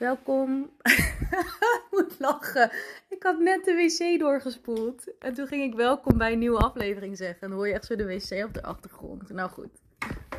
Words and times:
Welkom. 0.00 0.70
ik 1.80 1.86
moet 1.90 2.14
lachen. 2.18 2.70
Ik 3.08 3.22
had 3.22 3.38
net 3.38 3.64
de 3.64 3.74
wc 3.74 4.18
doorgespoeld. 4.18 5.18
En 5.18 5.34
toen 5.34 5.46
ging 5.46 5.62
ik 5.62 5.74
welkom 5.74 6.18
bij 6.18 6.32
een 6.32 6.38
nieuwe 6.38 6.58
aflevering 6.58 7.16
zeggen. 7.16 7.40
En 7.40 7.48
dan 7.48 7.58
hoor 7.58 7.68
je 7.68 7.74
echt 7.74 7.84
zo 7.84 7.96
de 7.96 8.04
wc 8.04 8.44
op 8.44 8.54
de 8.54 8.62
achtergrond. 8.62 9.30
Nou 9.30 9.50
goed. 9.50 9.82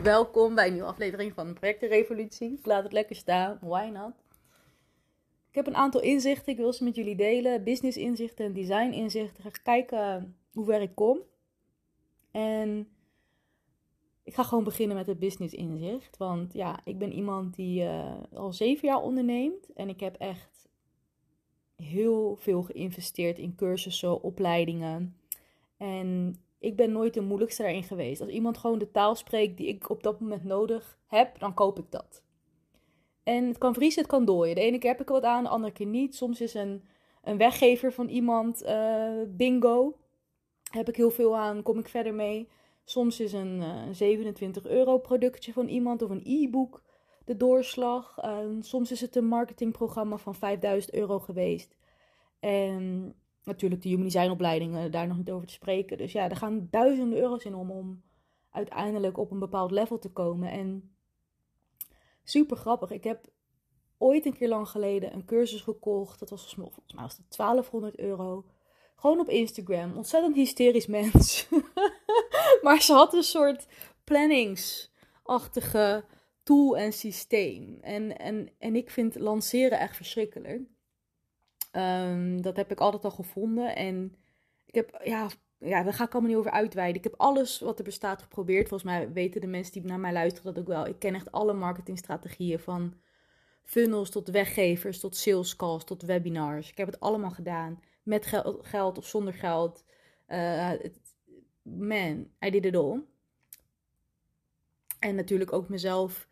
Welkom 0.03 0.55
bij 0.55 0.67
een 0.67 0.73
nieuwe 0.73 0.87
aflevering 0.87 1.33
van 1.33 1.53
Projectenrevolutie. 1.53 2.57
Ik 2.57 2.65
laat 2.65 2.83
het 2.83 2.91
lekker 2.91 3.15
staan. 3.15 3.57
Why 3.61 3.89
not? 3.93 4.13
Ik 5.49 5.55
heb 5.55 5.67
een 5.67 5.75
aantal 5.75 6.01
inzichten. 6.01 6.51
Ik 6.51 6.57
wil 6.57 6.73
ze 6.73 6.83
met 6.83 6.95
jullie 6.95 7.15
delen. 7.15 7.63
Business 7.63 7.97
inzichten 7.97 8.45
en 8.45 8.53
design 8.53 8.91
inzichten. 8.91 9.43
Ga 9.43 9.49
kijken 9.63 10.35
hoe 10.53 10.65
ver 10.65 10.81
ik 10.81 10.95
kom. 10.95 11.19
En 12.31 12.87
ik 14.23 14.33
ga 14.33 14.43
gewoon 14.43 14.63
beginnen 14.63 14.97
met 14.97 15.07
het 15.07 15.19
business 15.19 15.53
inzicht. 15.53 16.17
Want 16.17 16.53
ja, 16.53 16.79
ik 16.83 16.97
ben 16.97 17.13
iemand 17.13 17.55
die 17.55 17.83
uh, 17.83 18.13
al 18.33 18.53
zeven 18.53 18.87
jaar 18.87 19.01
onderneemt. 19.01 19.73
En 19.73 19.89
ik 19.89 19.99
heb 19.99 20.15
echt 20.15 20.69
heel 21.75 22.35
veel 22.35 22.61
geïnvesteerd 22.61 23.39
in 23.39 23.55
cursussen, 23.55 24.21
opleidingen. 24.21 25.17
En 25.77 26.35
ik 26.59 26.75
ben 26.75 26.91
nooit 26.91 27.13
de 27.13 27.21
moeilijkste 27.21 27.61
daarin 27.61 27.83
geweest. 27.83 28.21
Als 28.21 28.29
iemand 28.29 28.57
gewoon 28.57 28.79
de 28.79 28.91
taal 28.91 29.15
spreekt 29.15 29.57
die 29.57 29.67
ik 29.67 29.89
op 29.89 30.03
dat 30.03 30.19
moment 30.19 30.43
nodig 30.43 30.99
heb, 31.05 31.39
dan 31.39 31.53
koop 31.53 31.79
ik 31.79 31.91
dat. 31.91 32.23
En 33.23 33.47
het 33.47 33.57
kan 33.57 33.73
vriezen, 33.73 34.01
het 34.01 34.11
kan 34.11 34.25
dooien. 34.25 34.55
De 34.55 34.61
ene 34.61 34.77
keer 34.77 34.91
heb 34.91 35.01
ik 35.01 35.07
er 35.07 35.13
wat 35.13 35.23
aan, 35.23 35.43
de 35.43 35.49
andere 35.49 35.73
keer 35.73 35.85
niet. 35.85 36.15
Soms 36.15 36.41
is 36.41 36.53
een, 36.53 36.83
een 37.23 37.37
weggever 37.37 37.93
van 37.93 38.07
iemand 38.07 38.63
uh, 38.63 39.21
bingo. 39.27 39.97
Heb 40.71 40.89
ik 40.89 40.95
heel 40.95 41.11
veel 41.11 41.37
aan, 41.37 41.63
kom 41.63 41.79
ik 41.79 41.87
verder 41.87 42.13
mee. 42.13 42.49
Soms 42.83 43.19
is 43.19 43.33
een 43.33 43.57
uh, 43.61 43.87
eh, 43.87 43.93
27 43.93 44.65
euro 44.65 44.97
productje 44.97 45.53
van 45.53 45.67
iemand 45.67 46.01
of 46.01 46.09
een 46.09 46.21
e-book 46.25 46.83
de 47.25 47.37
doorslag. 47.37 48.17
soms 48.59 48.91
is 48.91 49.01
het 49.01 49.15
een 49.15 49.25
marketingprogramma 49.25 50.17
van 50.17 50.35
5000 50.35 50.93
euro 50.93 51.19
geweest. 51.19 51.75
En 52.39 53.15
natuurlijk 53.43 53.81
de 53.81 53.89
human 53.89 54.05
design 54.05 54.29
opleidingen, 54.29 54.91
daar 54.91 55.07
nog 55.07 55.17
niet 55.17 55.31
over 55.31 55.47
te 55.47 55.53
spreken. 55.53 55.97
Dus 55.97 56.11
ja, 56.11 56.29
er 56.29 56.35
gaan 56.35 56.67
duizenden 56.71 57.19
euro's 57.19 57.43
in 57.43 57.55
om, 57.55 57.71
om 57.71 58.01
uiteindelijk 58.49 59.17
op 59.17 59.31
een 59.31 59.39
bepaald 59.39 59.71
level 59.71 59.99
te 59.99 60.11
komen. 60.11 60.51
En 60.51 60.95
super 62.23 62.57
grappig. 62.57 62.91
Ik 62.91 63.03
heb 63.03 63.29
ooit 63.97 64.25
een 64.25 64.37
keer 64.37 64.49
lang 64.49 64.69
geleden 64.69 65.13
een 65.13 65.25
cursus 65.25 65.61
gekocht. 65.61 66.19
Dat 66.19 66.29
was 66.29 66.53
volgens 66.53 66.93
mij 66.93 67.03
was 67.03 67.17
het 67.17 67.37
1200 67.37 67.99
euro. 67.99 68.45
Gewoon 68.95 69.19
op 69.19 69.29
Instagram. 69.29 69.95
Ontzettend 69.97 70.35
hysterisch 70.35 70.87
mens. 70.97 71.47
maar 72.63 72.81
ze 72.81 72.93
had 72.93 73.13
een 73.13 73.23
soort 73.23 73.67
planningsachtige 74.03 76.03
tool 76.43 76.77
en 76.77 76.93
systeem. 76.93 77.77
En, 77.81 78.17
en, 78.17 78.49
en 78.57 78.75
ik 78.75 78.89
vind 78.89 79.15
lanceren 79.15 79.79
echt 79.79 79.95
verschrikkelijk. 79.95 80.61
Um, 81.71 82.41
dat 82.41 82.55
heb 82.55 82.71
ik 82.71 82.79
altijd 82.79 83.03
al 83.03 83.11
gevonden. 83.11 83.75
En 83.75 84.15
ik 84.65 84.75
heb, 84.75 85.01
ja, 85.03 85.29
ja, 85.57 85.83
daar 85.83 85.93
ga 85.93 86.03
ik 86.03 86.11
allemaal 86.11 86.29
niet 86.29 86.39
over 86.39 86.51
uitweiden. 86.51 86.97
Ik 86.97 87.03
heb 87.03 87.19
alles 87.19 87.59
wat 87.59 87.77
er 87.77 87.83
bestaat 87.83 88.21
geprobeerd. 88.21 88.67
Volgens 88.67 88.91
mij 88.91 89.11
weten 89.11 89.41
de 89.41 89.47
mensen 89.47 89.73
die 89.73 89.83
naar 89.83 89.99
mij 89.99 90.13
luisteren 90.13 90.53
dat 90.53 90.63
ook 90.63 90.69
wel. 90.69 90.87
Ik 90.87 90.99
ken 90.99 91.15
echt 91.15 91.31
alle 91.31 91.53
marketingstrategieën 91.53 92.59
van 92.59 92.93
funnels 93.63 94.09
tot 94.09 94.29
weggevers, 94.29 94.99
tot 94.99 95.15
sales 95.15 95.55
calls, 95.55 95.83
tot 95.83 96.01
webinars. 96.01 96.69
Ik 96.69 96.77
heb 96.77 96.87
het 96.87 96.99
allemaal 96.99 97.31
gedaan. 97.31 97.79
Met 98.03 98.25
geld 98.61 98.97
of 98.97 99.05
zonder 99.05 99.33
geld. 99.33 99.83
Uh, 100.27 100.71
man, 101.61 102.27
I 102.45 102.49
did 102.49 102.65
it 102.65 102.75
all. 102.75 103.03
En 104.99 105.15
natuurlijk 105.15 105.53
ook 105.53 105.69
mezelf 105.69 106.27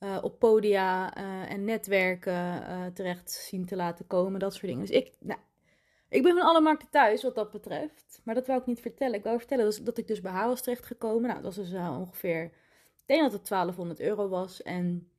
uh, 0.00 0.18
op 0.22 0.38
podia 0.38 1.18
uh, 1.18 1.50
en 1.50 1.64
netwerken 1.64 2.62
uh, 2.62 2.86
terecht 2.86 3.30
zien 3.30 3.66
te 3.66 3.76
laten 3.76 4.06
komen. 4.06 4.40
Dat 4.40 4.52
soort 4.52 4.66
dingen. 4.66 4.86
Dus 4.86 4.90
ik, 4.90 5.12
nou, 5.20 5.40
ik 6.08 6.22
ben 6.22 6.36
van 6.36 6.46
alle 6.46 6.60
markten 6.60 6.88
thuis 6.90 7.22
wat 7.22 7.34
dat 7.34 7.50
betreft. 7.50 8.20
Maar 8.24 8.34
dat 8.34 8.46
wil 8.46 8.56
ik 8.56 8.66
niet 8.66 8.80
vertellen. 8.80 9.14
Ik 9.14 9.22
wil 9.22 9.38
vertellen 9.38 9.64
dat, 9.64 9.80
dat 9.82 9.98
ik 9.98 10.06
dus 10.06 10.20
bij 10.20 10.32
haar 10.32 10.48
was 10.48 10.62
terechtgekomen. 10.62 11.28
Nou, 11.28 11.42
dat 11.42 11.56
was 11.56 11.70
dus 11.70 11.80
ongeveer... 11.80 12.44
Ik 12.44 13.14
denk 13.14 13.30
dat 13.30 13.40
het 13.40 13.48
1200 13.48 14.00
euro 14.00 14.28
was. 14.28 14.62
En 14.62 15.10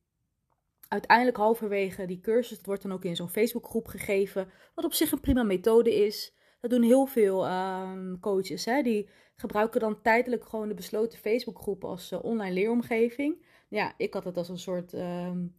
uiteindelijk 0.88 1.38
halverwege 1.38 2.06
die 2.06 2.19
cursus, 2.19 2.58
het 2.58 2.66
wordt 2.66 2.81
dan 2.81 2.92
ook 2.92 3.03
in 3.03 3.16
zo'n 3.16 3.30
Facebookgroep 3.30 3.88
gegeven. 3.88 4.52
Wat 4.75 4.86
op 4.86 4.94
zich 4.94 5.12
een 5.12 5.19
prima 5.19 5.44
methode 5.44 6.06
is. 6.06 6.34
Dat 6.59 6.70
doen 6.70 6.81
heel 6.81 7.06
veel 7.06 7.47
um, 7.47 8.20
coaches. 8.20 8.66
Hè? 8.66 8.81
Die 8.81 9.09
gebruiken 9.36 9.80
dan 9.80 10.02
tijdelijk 10.02 10.46
gewoon 10.46 10.68
de 10.68 10.74
besloten 10.74 11.20
Facebookgroep 11.20 11.84
als 11.84 12.12
uh, 12.12 12.24
online 12.24 12.53
leeromgeving. 12.53 13.46
Ja, 13.68 13.94
ik 13.97 14.14
had 14.14 14.24
het 14.24 14.38
als 14.38 14.50
een 14.50 14.59
soort 14.59 14.94
um, 14.94 15.56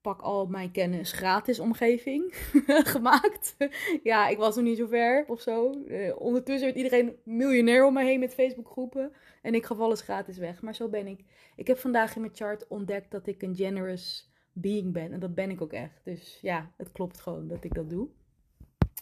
pak 0.00 0.20
al 0.20 0.46
mijn 0.46 0.70
kennis 0.70 1.12
gratis 1.12 1.60
omgeving 1.60 2.34
gemaakt. 2.94 3.56
ja, 4.02 4.28
ik 4.28 4.36
was 4.36 4.56
nog 4.56 4.64
niet 4.64 4.78
zo 4.78 4.86
ver 4.86 5.24
of 5.26 5.40
zo. 5.40 5.84
Uh, 5.86 6.20
ondertussen 6.20 6.64
werd 6.64 6.76
iedereen 6.76 7.16
miljonair 7.24 7.86
om 7.86 7.94
me 7.94 8.04
heen 8.04 8.20
met 8.20 8.34
Facebookgroepen. 8.34 9.12
En 9.42 9.54
ik 9.54 9.64
gaf 9.64 9.78
alles 9.78 10.00
gratis 10.00 10.38
weg. 10.38 10.62
Maar 10.62 10.74
zo 10.74 10.88
ben 10.88 11.06
ik. 11.06 11.24
Ik 11.56 11.66
heb 11.66 11.78
vandaag 11.78 12.14
in 12.14 12.20
mijn 12.20 12.34
chart 12.34 12.68
ontdekt 12.68 13.10
dat 13.10 13.26
ik 13.26 13.42
een 13.42 13.56
generous 13.56 14.30
being 14.52 14.92
ben. 14.92 15.12
En 15.12 15.20
dat 15.20 15.34
ben 15.34 15.50
ik 15.50 15.62
ook 15.62 15.72
echt. 15.72 16.00
Dus 16.04 16.38
ja, 16.42 16.72
het 16.76 16.92
klopt 16.92 17.20
gewoon 17.20 17.48
dat 17.48 17.64
ik 17.64 17.74
dat 17.74 17.90
doe. 17.90 18.08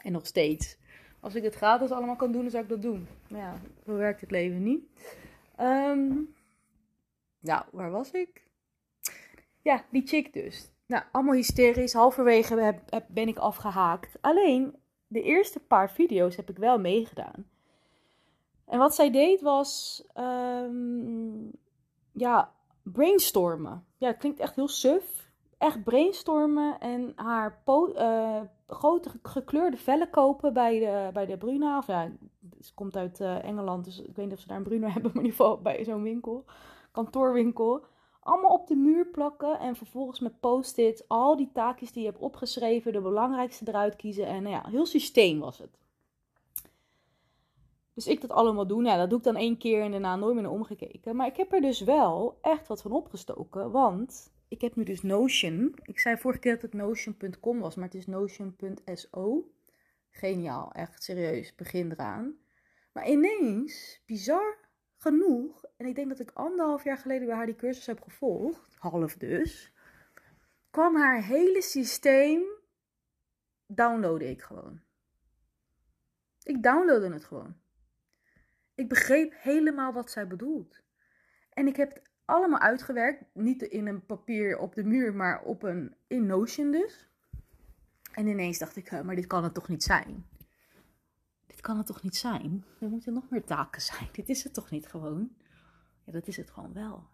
En 0.09 0.15
nog 0.15 0.27
steeds. 0.27 0.77
Als 1.21 1.35
ik 1.35 1.43
het 1.43 1.55
gratis 1.55 1.91
allemaal 1.91 2.17
kan 2.17 2.33
doen, 2.33 2.43
dan 2.43 2.51
zou 2.51 2.63
ik 2.63 2.69
dat 2.69 2.83
doen. 2.83 3.09
Maar 3.29 3.41
ja, 3.41 3.55
zo 3.87 3.97
werkt 3.97 4.21
het 4.21 4.31
leven 4.31 4.63
niet. 4.63 4.83
Um, 5.61 6.35
nou, 7.41 7.65
waar 7.73 7.91
was 7.91 8.11
ik? 8.11 8.47
Ja, 9.63 9.85
die 9.91 10.07
chick 10.07 10.33
dus. 10.33 10.71
Nou, 10.87 11.03
allemaal 11.13 11.35
hysterisch. 11.35 11.93
Halverwege 11.93 12.81
ben 13.09 13.29
ik 13.29 13.39
afgehaakt. 13.39 14.17
Alleen, 14.21 14.77
de 15.07 15.23
eerste 15.23 15.61
paar 15.61 15.91
video's 15.91 16.37
heb 16.37 16.51
ik 16.51 16.57
wel 16.57 16.79
meegedaan. 16.79 17.51
En 18.65 18.79
wat 18.79 18.95
zij 18.95 19.11
deed 19.11 19.41
was, 19.41 20.05
um, 20.17 21.51
ja, 22.13 22.53
brainstormen. 22.83 23.85
Ja, 23.99 24.07
het 24.07 24.19
klinkt 24.19 24.41
echt 24.41 24.55
heel 24.55 24.69
suf. 24.69 25.18
Echt 25.59 25.85
brainstormen 25.85 26.81
en 26.81 27.13
haar 27.17 27.63
uh, 27.67 28.41
grote 28.67 29.11
gekleurde 29.23 29.77
vellen 29.77 30.11
kopen 30.11 30.53
bij 30.53 30.79
de, 30.79 31.11
bij 31.13 31.27
de 31.27 31.37
Bruna. 31.37 31.79
Of 31.79 31.87
ja, 31.87 32.11
ze 32.61 32.75
komt 32.75 32.97
uit 32.97 33.21
uh, 33.21 33.45
Engeland, 33.45 33.85
dus 33.85 33.99
ik 33.99 34.17
weet 34.17 34.25
niet 34.27 34.35
of 34.35 34.41
ze 34.41 34.47
daar 34.47 34.57
een 34.57 34.63
Bruna 34.63 34.89
hebben, 34.93 35.11
maar 35.15 35.23
in 35.23 35.31
ieder 35.31 35.37
geval 35.39 35.61
bij 35.63 35.85
zo'n 35.85 36.03
winkel, 36.03 36.45
kantoorwinkel. 36.93 37.85
Allemaal 38.21 38.53
op 38.53 38.67
de 38.67 38.77
muur 38.77 39.07
plakken 39.07 39.59
en 39.59 39.77
vervolgens 39.77 40.21
met 40.21 40.41
post-it 40.41 41.05
al 41.09 41.37
die 41.37 41.51
taakjes 41.53 41.93
die 41.93 42.03
je 42.03 42.09
hebt 42.09 42.23
opgeschreven, 42.23 42.93
de 42.93 43.01
belangrijkste 43.01 43.69
eruit 43.69 43.97
kiezen. 43.97 44.27
En 44.27 44.43
nou 44.43 44.55
ja, 44.55 44.69
heel 44.69 44.87
systeem 44.87 45.39
was 45.39 45.59
het. 45.59 45.79
Dus 47.95 48.07
ik 48.07 48.21
dat 48.21 48.31
allemaal 48.31 48.67
doen. 48.67 48.85
Ja, 48.85 48.97
dat 48.97 49.09
doe 49.09 49.19
ik 49.19 49.25
dan 49.25 49.37
één 49.37 49.59
keer 49.59 49.83
en 49.83 49.91
daarna 49.91 50.17
nooit 50.17 50.35
meer 50.35 50.51
omgekeken. 50.51 51.17
Maar 51.17 51.27
ik 51.27 51.37
heb 51.37 51.53
er 51.53 51.61
dus 51.61 51.81
wel 51.81 52.39
echt 52.41 52.69
wat 52.69 52.83
van 52.83 52.93
opgestoken. 52.93 53.71
Want 53.71 54.33
ik 54.49 54.61
heb 54.61 54.77
nu 54.77 54.85
dus 54.85 55.03
Notion. 55.03 55.75
Ik 55.83 55.99
zei 55.99 56.17
vorige 56.17 56.41
keer 56.41 56.53
dat 56.53 56.63
het 56.63 56.73
Notion.com 56.73 57.59
was, 57.59 57.75
maar 57.75 57.85
het 57.85 57.95
is 57.95 58.07
Notion.so. 58.07 59.53
Geniaal, 60.11 60.73
echt 60.73 61.03
serieus, 61.03 61.55
begin 61.55 61.93
eraan. 61.93 62.39
Maar 62.93 63.09
ineens, 63.09 64.03
bizar 64.07 64.59
genoeg, 64.97 65.65
en 65.77 65.87
ik 65.87 65.95
denk 65.95 66.09
dat 66.09 66.21
ik 66.21 66.31
anderhalf 66.31 66.85
jaar 66.85 66.99
geleden 66.99 67.27
bij 67.27 67.37
haar 67.37 67.47
die 67.47 67.57
cursus 67.57 67.87
heb 67.87 68.03
gevolgd, 68.03 68.75
half 68.79 69.17
dus, 69.17 69.73
kwam 70.71 70.97
haar 70.97 71.23
hele 71.23 71.63
systeem, 71.63 72.43
downloadde 73.67 74.31
ik 74.31 74.43
gewoon. 74.43 74.81
Ik 76.43 76.63
downloadde 76.63 77.13
het 77.13 77.25
gewoon. 77.25 77.57
Ik 78.75 78.89
begreep 78.89 79.33
helemaal 79.37 79.93
wat 79.93 80.11
zij 80.11 80.27
bedoelt. 80.27 80.83
En 81.51 81.67
ik 81.67 81.77
heb 81.77 81.95
het 81.95 82.08
allemaal 82.29 82.61
uitgewerkt. 82.61 83.25
Niet 83.33 83.63
in 83.63 83.87
een 83.87 84.07
papier 84.07 84.59
op 84.59 84.75
de 84.75 84.85
muur, 84.85 85.15
maar 85.15 85.43
op 85.43 85.63
een 85.63 85.95
in 86.07 86.27
Notion 86.27 86.71
dus. 86.71 87.09
En 88.13 88.27
ineens 88.27 88.59
dacht 88.59 88.77
ik, 88.77 89.03
maar 89.05 89.15
dit 89.15 89.27
kan 89.27 89.45
het 89.45 89.55
toch 89.55 89.69
niet 89.69 89.83
zijn? 89.83 90.27
Dit 91.47 91.61
kan 91.61 91.77
het 91.77 91.87
toch 91.87 92.03
niet 92.03 92.17
zijn? 92.17 92.65
Er 92.81 92.89
moeten 92.89 93.13
nog 93.13 93.31
meer 93.31 93.45
taken 93.45 93.83
zijn. 93.83 94.09
Dit 94.19 94.29
is 94.29 94.45
het 94.45 94.55
toch 94.55 94.71
niet 94.71 94.87
gewoon? 94.87 95.31
Ja, 96.05 96.13
dat 96.13 96.27
is 96.27 96.37
het 96.37 96.51
gewoon 96.51 96.73
wel. 96.73 97.07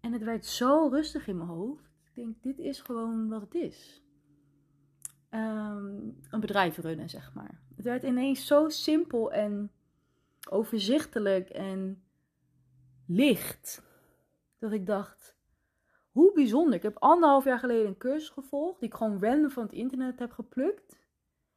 En 0.00 0.12
het 0.12 0.22
werd 0.22 0.46
zo 0.46 0.88
rustig 0.88 1.26
in 1.26 1.36
mijn 1.36 1.48
hoofd. 1.48 1.84
Ik 2.04 2.14
denk, 2.14 2.42
dit 2.42 2.58
is 2.58 2.80
gewoon 2.80 3.28
wat 3.28 3.40
het 3.40 3.54
is. 3.54 4.02
Ehm, 5.28 5.96
een 6.30 6.40
bedrijf 6.40 6.76
runnen, 6.76 7.08
zeg 7.08 7.34
maar. 7.34 7.60
Het 7.76 7.84
werd 7.84 8.02
ineens 8.02 8.46
zo 8.46 8.68
simpel 8.68 9.32
en 9.32 9.70
overzichtelijk 10.50 11.48
en 11.48 12.02
licht. 13.06 13.82
Dat 14.62 14.72
ik 14.72 14.86
dacht, 14.86 15.36
hoe 16.10 16.32
bijzonder. 16.32 16.74
Ik 16.74 16.82
heb 16.82 16.98
anderhalf 16.98 17.44
jaar 17.44 17.58
geleden 17.58 17.86
een 17.86 17.96
cursus 17.96 18.28
gevolgd, 18.28 18.80
die 18.80 18.88
ik 18.88 18.94
gewoon 18.94 19.20
random 19.20 19.50
van 19.50 19.62
het 19.62 19.72
internet 19.72 20.18
heb 20.18 20.32
geplukt. 20.32 20.98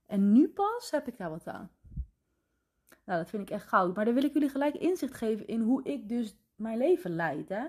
En 0.05 0.31
nu 0.31 0.49
pas 0.49 0.91
heb 0.91 1.07
ik 1.07 1.17
daar 1.17 1.29
wat 1.29 1.47
aan. 1.47 1.71
Nou, 3.05 3.19
dat 3.19 3.29
vind 3.29 3.41
ik 3.41 3.49
echt 3.49 3.67
goud. 3.67 3.95
Maar 3.95 4.05
dan 4.05 4.13
wil 4.13 4.23
ik 4.23 4.33
jullie 4.33 4.49
gelijk 4.49 4.75
inzicht 4.75 5.13
geven 5.13 5.47
in 5.47 5.61
hoe 5.61 5.83
ik 5.83 6.09
dus 6.09 6.37
mijn 6.55 6.77
leven 6.77 7.15
leid. 7.15 7.49
Hè? 7.49 7.67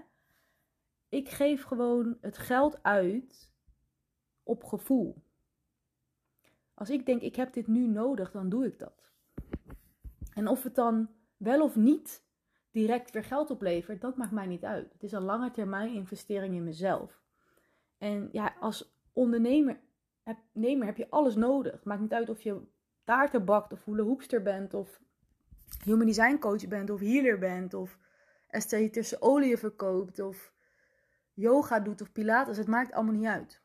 Ik 1.09 1.29
geef 1.29 1.63
gewoon 1.63 2.19
het 2.21 2.39
geld 2.39 2.83
uit 2.83 3.51
op 4.43 4.65
gevoel. 4.65 5.23
Als 6.75 6.91
ik 6.91 7.07
denk, 7.07 7.23
ik 7.23 7.37
heb 7.37 7.53
dit 7.53 7.67
nu 7.67 7.87
nodig, 7.87 8.31
dan 8.31 8.49
doe 8.49 8.67
ik 8.67 8.79
dat. 8.79 9.13
En 10.33 10.49
of 10.49 10.63
het 10.63 10.75
dan 10.75 11.11
wel 11.37 11.63
of 11.63 11.77
niet 11.77 12.26
direct 12.77 13.11
weer 13.11 13.25
geld 13.25 13.51
oplevert, 13.51 14.01
dat 14.01 14.17
maakt 14.17 14.31
mij 14.31 14.47
niet 14.47 14.65
uit. 14.65 14.93
Het 14.93 15.03
is 15.03 15.13
een 15.13 15.23
lange 15.23 15.51
termijn 15.51 15.95
investering 15.95 16.55
in 16.55 16.65
mezelf. 16.65 17.21
En 17.99 18.29
ja, 18.33 18.55
als 18.61 18.97
ondernemer 19.13 19.81
heb, 20.23 20.39
heb 20.81 20.97
je 20.97 21.11
alles 21.11 21.35
nodig. 21.35 21.85
Maakt 21.85 22.01
niet 22.01 22.13
uit 22.13 22.29
of 22.29 22.41
je 22.41 22.61
taarten 23.05 23.45
bakt 23.45 23.73
of 23.73 23.85
hoepster 23.85 24.43
bent 24.43 24.75
of 24.75 25.01
human 25.85 26.07
design 26.07 26.39
coach 26.39 26.69
bent 26.69 26.91
of 26.91 27.01
healer 27.01 27.39
bent 27.39 27.75
of 27.75 27.99
esthetische 28.49 29.23
olie 29.23 29.57
verkoopt 29.57 30.19
of 30.19 30.53
yoga 31.33 31.81
doet 31.81 32.01
of 32.01 32.13
pilates. 32.13 32.57
Het 32.57 32.67
maakt 32.67 32.93
allemaal 32.93 33.15
niet 33.15 33.27
uit. 33.27 33.63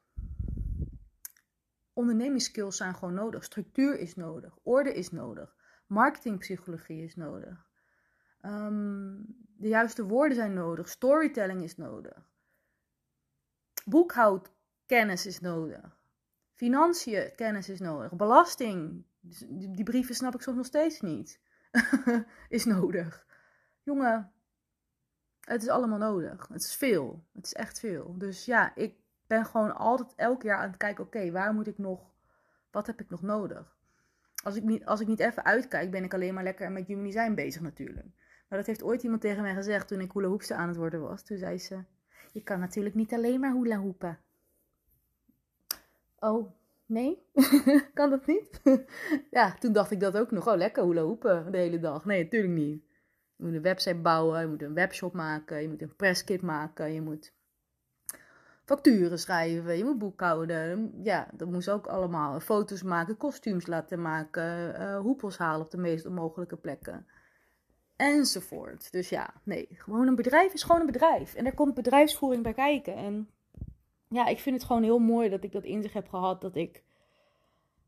Ondernemingsskills 1.94 2.78
zijn 2.78 2.96
gewoon 2.96 3.14
nodig. 3.14 3.44
Structuur 3.44 4.00
is 4.00 4.16
nodig. 4.16 4.58
Orde 4.64 4.94
is 4.94 5.12
nodig. 5.12 5.56
Marketingpsychologie 5.88 7.04
is 7.04 7.16
nodig. 7.16 7.71
Ehm, 8.42 9.16
de 9.58 9.68
juiste 9.68 10.06
woorden 10.06 10.36
zijn 10.36 10.54
nodig. 10.54 10.90
Storytelling 10.90 11.64
is 11.64 11.78
nodig. 11.78 12.30
Boekhoudkennis 13.86 15.26
is 15.26 15.40
nodig. 15.40 16.00
Financiën 16.54 17.36
kennis 17.36 17.70
is 17.70 17.80
nodig. 17.80 18.16
Belasting. 18.16 19.04
Die, 19.20 19.72
die 19.72 19.84
brieven 19.84 20.16
snap 20.16 20.36
ik 20.36 20.42
soms 20.42 20.58
nog 20.58 20.66
steeds 20.66 21.02
niet. 21.02 21.40
is 22.50 22.66
nodig. 22.66 23.26
Jongen, 23.84 24.32
het 25.40 25.62
is 25.62 25.70
allemaal 25.70 25.98
nodig. 25.98 26.48
Het 26.48 26.62
is 26.62 26.76
veel. 26.76 27.24
Het 27.34 27.46
is 27.46 27.54
echt 27.54 27.80
veel. 27.80 28.18
Dus 28.18 28.46
ja, 28.46 28.76
ik 28.76 28.96
ben 29.28 29.46
gewoon 29.46 29.76
altijd 29.76 30.14
elk 30.16 30.42
jaar 30.42 30.58
aan 30.58 30.68
het 30.68 30.78
kijken: 30.78 31.04
oké, 31.04 31.32
waar 31.32 31.54
moet 31.54 31.68
ik 31.68 31.78
nog, 31.78 32.12
wat 32.72 32.88
heb 32.88 33.00
ik 33.00 33.10
nog 33.10 33.22
nodig? 33.22 33.76
Als 34.44 34.56
ik, 34.56 34.64
niet, 34.64 34.86
als 34.86 35.00
ik 35.00 35.08
niet 35.08 35.20
even 35.20 35.44
uitkijk, 35.44 35.92
ben 35.92 36.04
ik 36.04 36.14
alleen 36.14 36.34
maar 36.34 36.44
lekker 36.44 36.72
met 36.72 36.88
human 36.88 37.04
design 37.04 37.34
bezig 37.34 37.62
natuurlijk. 37.62 38.08
Maar 38.52 38.60
dat 38.60 38.70
heeft 38.70 38.84
ooit 38.84 39.04
iemand 39.04 39.22
tegen 39.22 39.42
mij 39.42 39.54
gezegd 39.54 39.88
toen 39.88 40.02
ik 40.02 40.12
hula 40.12 40.28
hoepste 40.28 40.56
aan 40.56 40.68
het 40.68 40.78
worden 40.78 41.02
was. 41.02 41.24
Toen 41.24 41.38
zei 41.38 41.58
ze: 41.58 41.84
Je 42.32 42.44
kan 42.44 42.60
natuurlijk 42.60 42.96
niet 42.96 43.14
alleen 43.14 43.40
maar 43.40 43.54
hula 43.54 43.78
hoepen. 43.78 44.20
Oh, 46.20 46.52
nee? 46.86 47.24
kan 47.94 48.10
dat 48.10 48.26
niet? 48.26 48.62
ja, 49.38 49.56
toen 49.60 49.74
dacht 49.74 49.92
ik 49.92 50.00
dat 50.00 50.18
ook 50.18 50.32
nog. 50.32 50.48
Oh, 50.48 50.56
lekker 50.56 50.84
hula 50.84 51.02
hoepen 51.02 51.52
de 51.52 51.58
hele 51.58 51.80
dag. 51.80 52.06
Nee, 52.06 52.24
natuurlijk 52.24 52.54
niet. 52.54 52.84
Je 53.36 53.44
moet 53.44 53.54
een 53.54 53.62
website 53.62 53.96
bouwen, 53.96 54.42
je 54.42 54.48
moet 54.48 54.62
een 54.62 54.74
webshop 54.74 55.14
maken, 55.14 55.62
je 55.62 55.70
moet 55.70 55.82
een 55.82 55.96
presskit 55.96 56.42
maken, 56.42 56.94
je 56.94 57.02
moet 57.02 57.34
facturen 58.66 59.20
schrijven, 59.20 59.78
je 59.78 59.84
moet 59.84 60.00
boekhouden. 60.00 60.94
Ja, 61.04 61.28
dat 61.34 61.52
moest 61.52 61.70
ook 61.70 61.88
allemaal. 61.88 62.40
Foto's 62.40 62.84
maken, 62.84 63.18
kostuums 63.18 63.68
laten 63.68 64.02
maken, 64.02 64.82
uh, 64.82 65.00
hoepels 65.00 65.38
halen 65.38 65.66
op 65.66 65.72
de 65.72 65.78
meest 65.78 66.06
onmogelijke 66.06 66.58
plekken. 66.58 67.06
Enzovoort. 68.02 68.92
Dus 68.92 69.10
ja, 69.10 69.34
nee, 69.44 69.68
gewoon 69.72 70.08
een 70.08 70.16
bedrijf 70.16 70.54
is 70.54 70.64
gewoon 70.64 70.80
een 70.80 70.86
bedrijf. 70.86 71.34
En 71.34 71.46
er 71.46 71.54
komt 71.54 71.74
bedrijfsvoering 71.74 72.44
bij 72.44 72.54
kijken. 72.54 72.96
En 72.96 73.30
ja, 74.08 74.28
ik 74.28 74.40
vind 74.40 74.56
het 74.56 74.66
gewoon 74.66 74.84
heel 74.84 75.00
mooi 75.00 75.30
dat 75.30 75.44
ik 75.44 75.52
dat 75.52 75.64
in 75.64 75.82
zich 75.82 75.94
heb 75.94 76.10
gehad. 76.10 76.42
Dat 76.42 76.56
ik 76.56 76.84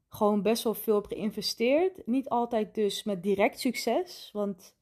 gewoon 0.09 0.41
best 0.41 0.63
wel 0.63 0.73
veel 0.73 0.95
heb 0.95 1.05
geïnvesteerd. 1.05 2.07
Niet 2.07 2.29
altijd 2.29 2.75
dus 2.75 3.03
met 3.03 3.23
direct 3.23 3.59
succes. 3.59 4.29
Want 4.33 4.75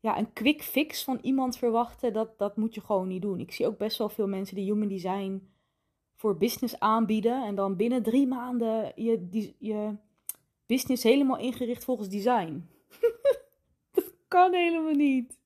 ja, 0.00 0.18
een 0.18 0.32
quick 0.32 0.62
fix 0.62 1.04
van 1.04 1.18
iemand 1.22 1.56
verwachten, 1.56 2.12
dat, 2.12 2.38
dat 2.38 2.56
moet 2.56 2.74
je 2.74 2.80
gewoon 2.80 3.08
niet 3.08 3.22
doen. 3.22 3.40
Ik 3.40 3.52
zie 3.52 3.66
ook 3.66 3.78
best 3.78 3.98
wel 3.98 4.08
veel 4.08 4.28
mensen 4.28 4.56
die 4.56 4.72
human 4.72 4.88
design 4.88 5.48
voor 6.14 6.36
business 6.36 6.78
aanbieden. 6.78 7.44
En 7.44 7.54
dan 7.54 7.76
binnen 7.76 8.02
drie 8.02 8.26
maanden 8.26 8.92
je, 8.94 9.52
je 9.58 9.94
business 10.66 11.02
helemaal 11.02 11.38
ingericht 11.38 11.84
volgens 11.84 12.08
design. 12.08 12.68
kan 14.34 14.54
helemaal 14.54 14.94
niet. 14.94 15.38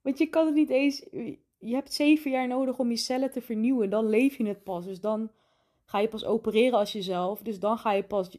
Want 0.00 0.18
je 0.18 0.26
kan 0.26 0.46
het 0.46 0.54
niet 0.54 0.70
eens. 0.70 1.06
Je 1.58 1.74
hebt 1.74 1.92
zeven 1.92 2.30
jaar 2.30 2.48
nodig 2.48 2.78
om 2.78 2.90
je 2.90 2.96
cellen 2.96 3.30
te 3.30 3.40
vernieuwen. 3.40 3.90
Dan 3.90 4.08
leef 4.08 4.36
je 4.36 4.46
het 4.46 4.62
pas. 4.62 4.84
Dus 4.84 5.00
dan 5.00 5.30
ga 5.84 5.98
je 5.98 6.08
pas 6.08 6.24
opereren 6.24 6.78
als 6.78 6.92
jezelf. 6.92 7.42
Dus 7.42 7.58
dan 7.58 7.78
ga 7.78 7.92
je 7.92 8.04
pas 8.04 8.38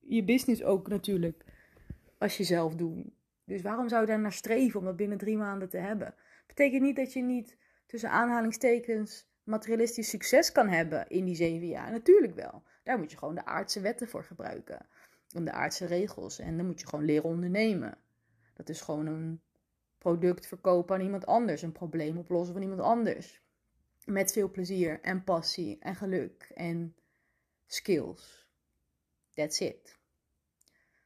je 0.00 0.24
business 0.24 0.62
ook 0.62 0.88
natuurlijk 0.88 1.44
als 2.18 2.36
jezelf 2.36 2.74
doen. 2.74 3.14
Dus 3.44 3.62
waarom 3.62 3.88
zou 3.88 4.00
je 4.00 4.06
daar 4.06 4.20
naar 4.20 4.32
streven 4.32 4.80
om 4.80 4.86
dat 4.86 4.96
binnen 4.96 5.18
drie 5.18 5.36
maanden 5.36 5.68
te 5.68 5.78
hebben? 5.78 6.14
Betekent 6.46 6.82
niet 6.82 6.96
dat 6.96 7.12
je 7.12 7.22
niet 7.22 7.56
tussen 7.86 8.10
aanhalingstekens 8.10 9.26
materialistisch 9.44 10.08
succes 10.08 10.52
kan 10.52 10.68
hebben 10.68 11.08
in 11.08 11.24
die 11.24 11.34
zeven 11.34 11.68
jaar. 11.68 11.90
Natuurlijk 11.90 12.34
wel. 12.34 12.62
Daar 12.84 12.98
moet 12.98 13.10
je 13.10 13.18
gewoon 13.18 13.34
de 13.34 13.44
aardse 13.44 13.80
wetten 13.80 14.08
voor 14.08 14.24
gebruiken. 14.24 14.86
En 15.34 15.44
de 15.44 15.52
aardse 15.52 15.86
regels. 15.86 16.38
En 16.38 16.56
dan 16.56 16.66
moet 16.66 16.80
je 16.80 16.86
gewoon 16.86 17.04
leren 17.04 17.30
ondernemen. 17.30 18.01
Dat 18.66 18.74
is 18.74 18.80
gewoon 18.80 19.06
een 19.06 19.40
product 19.98 20.46
verkopen 20.46 20.94
aan 20.94 21.02
iemand 21.02 21.26
anders. 21.26 21.62
Een 21.62 21.72
probleem 21.72 22.18
oplossen 22.18 22.52
van 22.52 22.62
iemand 22.62 22.80
anders. 22.80 23.42
Met 24.04 24.32
veel 24.32 24.50
plezier 24.50 25.00
en 25.00 25.24
passie 25.24 25.78
en 25.78 25.94
geluk 25.94 26.52
en 26.54 26.96
skills. 27.66 28.46
That's 29.34 29.60
it. 29.60 29.98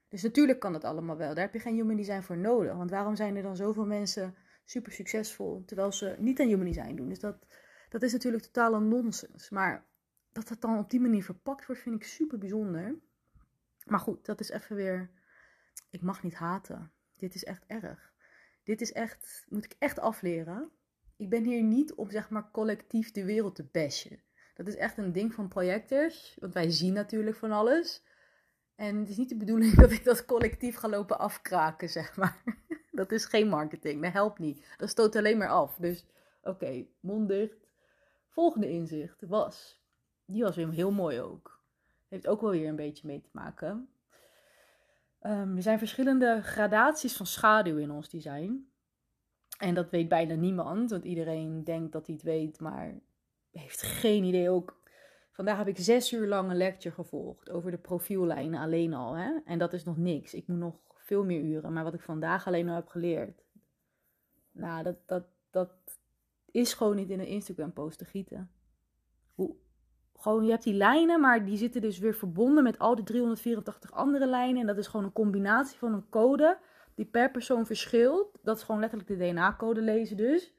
Dus 0.08 0.22
natuurlijk 0.22 0.60
kan 0.60 0.72
dat 0.72 0.84
allemaal 0.84 1.16
wel. 1.16 1.34
Daar 1.34 1.44
heb 1.44 1.52
je 1.52 1.60
geen 1.60 1.74
human 1.74 1.96
design 1.96 2.22
voor 2.22 2.36
nodig. 2.36 2.76
Want 2.76 2.90
waarom 2.90 3.16
zijn 3.16 3.36
er 3.36 3.42
dan 3.42 3.56
zoveel 3.56 3.86
mensen 3.86 4.34
super 4.64 4.92
succesvol 4.92 5.64
terwijl 5.66 5.92
ze 5.92 6.16
niet 6.18 6.40
aan 6.40 6.46
human 6.46 6.66
design 6.66 6.94
doen? 6.94 7.08
Dus 7.08 7.20
dat, 7.20 7.46
dat 7.88 8.02
is 8.02 8.12
natuurlijk 8.12 8.42
totale 8.42 8.80
nonsens. 8.80 9.50
Maar 9.50 9.86
dat 10.32 10.48
dat 10.48 10.60
dan 10.60 10.78
op 10.78 10.90
die 10.90 11.00
manier 11.00 11.24
verpakt 11.24 11.66
wordt, 11.66 11.82
vind 11.82 11.94
ik 11.94 12.04
super 12.04 12.38
bijzonder. 12.38 12.94
Maar 13.84 14.00
goed, 14.00 14.24
dat 14.24 14.40
is 14.40 14.48
even 14.48 14.76
weer. 14.76 15.10
Ik 15.90 16.02
mag 16.02 16.22
niet 16.22 16.34
haten. 16.34 16.90
Dit 17.16 17.34
is 17.34 17.44
echt 17.44 17.64
erg. 17.66 18.12
Dit 18.64 18.80
is 18.80 18.92
echt. 18.92 19.44
Moet 19.48 19.64
ik 19.64 19.76
echt 19.78 19.98
afleren. 19.98 20.70
Ik 21.16 21.28
ben 21.28 21.44
hier 21.44 21.62
niet 21.62 21.94
om 21.94 22.10
zeg 22.10 22.30
maar 22.30 22.50
collectief 22.50 23.10
de 23.12 23.24
wereld 23.24 23.54
te 23.54 23.64
bashen. 23.64 24.20
Dat 24.54 24.66
is 24.68 24.76
echt 24.76 24.98
een 24.98 25.12
ding 25.12 25.34
van 25.34 25.48
projectors. 25.48 26.36
Want 26.40 26.54
wij 26.54 26.70
zien 26.70 26.92
natuurlijk 26.92 27.36
van 27.36 27.50
alles. 27.50 28.02
En 28.76 28.96
het 28.96 29.08
is 29.08 29.16
niet 29.16 29.28
de 29.28 29.36
bedoeling 29.36 29.74
dat 29.80 29.90
ik 29.90 30.04
dat 30.04 30.24
collectief 30.24 30.76
ga 30.76 30.88
lopen 30.88 31.18
afkraken, 31.18 31.88
zeg 31.88 32.16
maar. 32.16 32.42
Dat 32.90 33.12
is 33.12 33.24
geen 33.24 33.48
marketing, 33.48 34.02
dat 34.02 34.12
helpt 34.12 34.38
niet. 34.38 34.74
Dat 34.76 34.88
stoot 34.88 35.16
alleen 35.16 35.38
maar 35.38 35.48
af. 35.48 35.76
Dus 35.76 36.04
oké, 36.42 36.86
mond 37.00 37.28
dicht. 37.28 37.68
Volgende 38.28 38.68
inzicht 38.68 39.22
was, 39.26 39.82
die 40.24 40.42
was 40.42 40.56
weer 40.56 40.70
heel 40.70 40.90
mooi 40.90 41.20
ook. 41.20 41.60
Heeft 42.08 42.26
ook 42.26 42.40
wel 42.40 42.50
weer 42.50 42.68
een 42.68 42.76
beetje 42.76 43.06
mee 43.06 43.20
te 43.20 43.28
maken. 43.32 43.88
Um, 45.26 45.56
er 45.56 45.62
zijn 45.62 45.78
verschillende 45.78 46.42
gradaties 46.42 47.16
van 47.16 47.26
schaduw 47.26 47.76
in 47.76 47.90
ons 47.90 48.08
design. 48.08 48.70
En 49.58 49.74
dat 49.74 49.90
weet 49.90 50.08
bijna 50.08 50.34
niemand, 50.34 50.90
want 50.90 51.04
iedereen 51.04 51.64
denkt 51.64 51.92
dat 51.92 52.06
hij 52.06 52.14
het 52.14 52.24
weet, 52.24 52.60
maar 52.60 52.94
heeft 53.50 53.82
geen 53.82 54.24
idee 54.24 54.50
ook 54.50 54.76
Vandaag 55.36 55.58
heb 55.58 55.68
ik 55.68 55.78
zes 55.78 56.12
uur 56.12 56.26
lang 56.26 56.50
een 56.50 56.56
lecture 56.56 56.94
gevolgd 56.94 57.50
over 57.50 57.70
de 57.70 57.78
profiellijnen 57.78 58.60
alleen 58.60 58.94
al. 58.94 59.16
Hè? 59.16 59.38
En 59.44 59.58
dat 59.58 59.72
is 59.72 59.84
nog 59.84 59.96
niks. 59.96 60.34
Ik 60.34 60.46
moet 60.46 60.58
nog 60.58 60.74
veel 60.94 61.24
meer 61.24 61.40
uren. 61.40 61.72
Maar 61.72 61.84
wat 61.84 61.94
ik 61.94 62.00
vandaag 62.00 62.46
alleen 62.46 62.68
al 62.68 62.74
heb 62.74 62.88
geleerd. 62.88 63.44
Nou, 64.52 64.82
dat, 64.82 64.96
dat, 65.06 65.24
dat 65.50 65.70
is 66.50 66.72
gewoon 66.72 66.96
niet 66.96 67.10
in 67.10 67.20
een 67.20 67.26
Instagram 67.26 67.72
post 67.72 67.98
te 67.98 68.04
gieten. 68.04 68.50
Hoe, 69.34 69.56
gewoon, 70.16 70.44
je 70.44 70.50
hebt 70.50 70.62
die 70.62 70.74
lijnen, 70.74 71.20
maar 71.20 71.44
die 71.44 71.56
zitten 71.56 71.80
dus 71.80 71.98
weer 71.98 72.14
verbonden 72.14 72.62
met 72.62 72.78
al 72.78 72.94
die 72.94 73.04
384 73.04 73.92
andere 73.92 74.26
lijnen. 74.26 74.60
En 74.60 74.66
dat 74.66 74.78
is 74.78 74.86
gewoon 74.86 75.06
een 75.06 75.12
combinatie 75.12 75.78
van 75.78 75.92
een 75.92 76.08
code 76.08 76.58
die 76.94 77.06
per 77.06 77.30
persoon 77.30 77.66
verschilt. 77.66 78.38
Dat 78.42 78.56
is 78.56 78.62
gewoon 78.62 78.80
letterlijk 78.80 79.10
de 79.10 79.16
DNA-code 79.16 79.80
lezen 79.80 80.16
dus. 80.16 80.52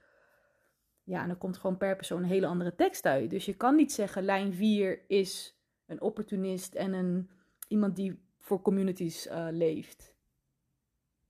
Ja, 1.04 1.22
en 1.22 1.28
dan 1.28 1.38
komt 1.38 1.58
gewoon 1.58 1.78
per 1.78 1.96
persoon 1.96 2.24
een 2.24 2.30
hele 2.30 2.48
andere 2.48 2.76
tekst 2.76 3.06
uit. 3.06 3.30
Dus 3.30 3.46
je 3.46 3.54
kan 3.54 3.76
niet 3.76 3.92
zeggen, 3.92 4.24
lijn 4.24 4.54
4 4.54 5.02
is 5.08 5.58
een 5.86 6.02
opportunist 6.02 6.76
en 6.76 6.94
een, 6.94 7.30
iemand 7.68 7.96
die 7.96 8.20
voor 8.40 8.62
communities 8.62 9.28
uh, 9.28 9.48
leeft. 9.52 10.16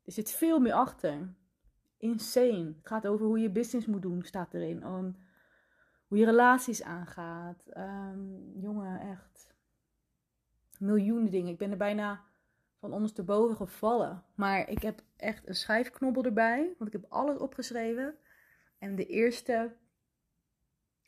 Er 0.06 0.12
zit 0.12 0.32
veel 0.32 0.60
meer 0.60 0.74
achter. 0.74 1.34
Insane. 1.98 2.66
Het 2.66 2.88
gaat 2.88 3.08
over 3.08 3.26
hoe 3.26 3.40
je 3.40 3.50
business 3.50 3.88
moet 3.88 4.02
doen, 4.02 4.24
staat 4.24 4.54
erin. 4.54 4.86
Om 4.86 5.16
hoe 6.08 6.18
je 6.18 6.26
relaties 6.26 6.84
aangaat. 6.84 7.64
Um, 7.78 8.52
jongen, 8.60 9.00
echt. 9.00 9.56
Miljoenen 10.80 11.32
dingen. 11.32 11.52
Ik 11.52 11.58
ben 11.58 11.72
er 11.72 11.78
bijna 11.78 12.24
van 12.80 12.94
ondersteboven 12.94 13.56
gevallen. 13.56 14.24
Maar 14.36 14.70
ik 14.70 14.82
heb 14.82 15.02
echt 15.16 15.48
een 15.48 15.56
schrijfknobbel 15.56 16.24
erbij. 16.24 16.74
Want 16.78 16.94
ik 16.94 17.02
heb 17.02 17.12
alles 17.12 17.38
opgeschreven. 17.38 18.18
En 18.78 18.96
de 18.96 19.06
eerste 19.06 19.76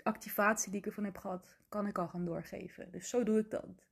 activatie 0.03 0.71
die 0.71 0.79
ik 0.79 0.85
ervan 0.85 1.03
heb 1.03 1.17
gehad, 1.17 1.57
kan 1.69 1.87
ik 1.87 1.97
al 1.97 2.07
gaan 2.07 2.25
doorgeven. 2.25 2.91
Dus 2.91 3.09
zo 3.09 3.23
doe 3.23 3.39
ik 3.39 3.49
dat. 3.49 3.87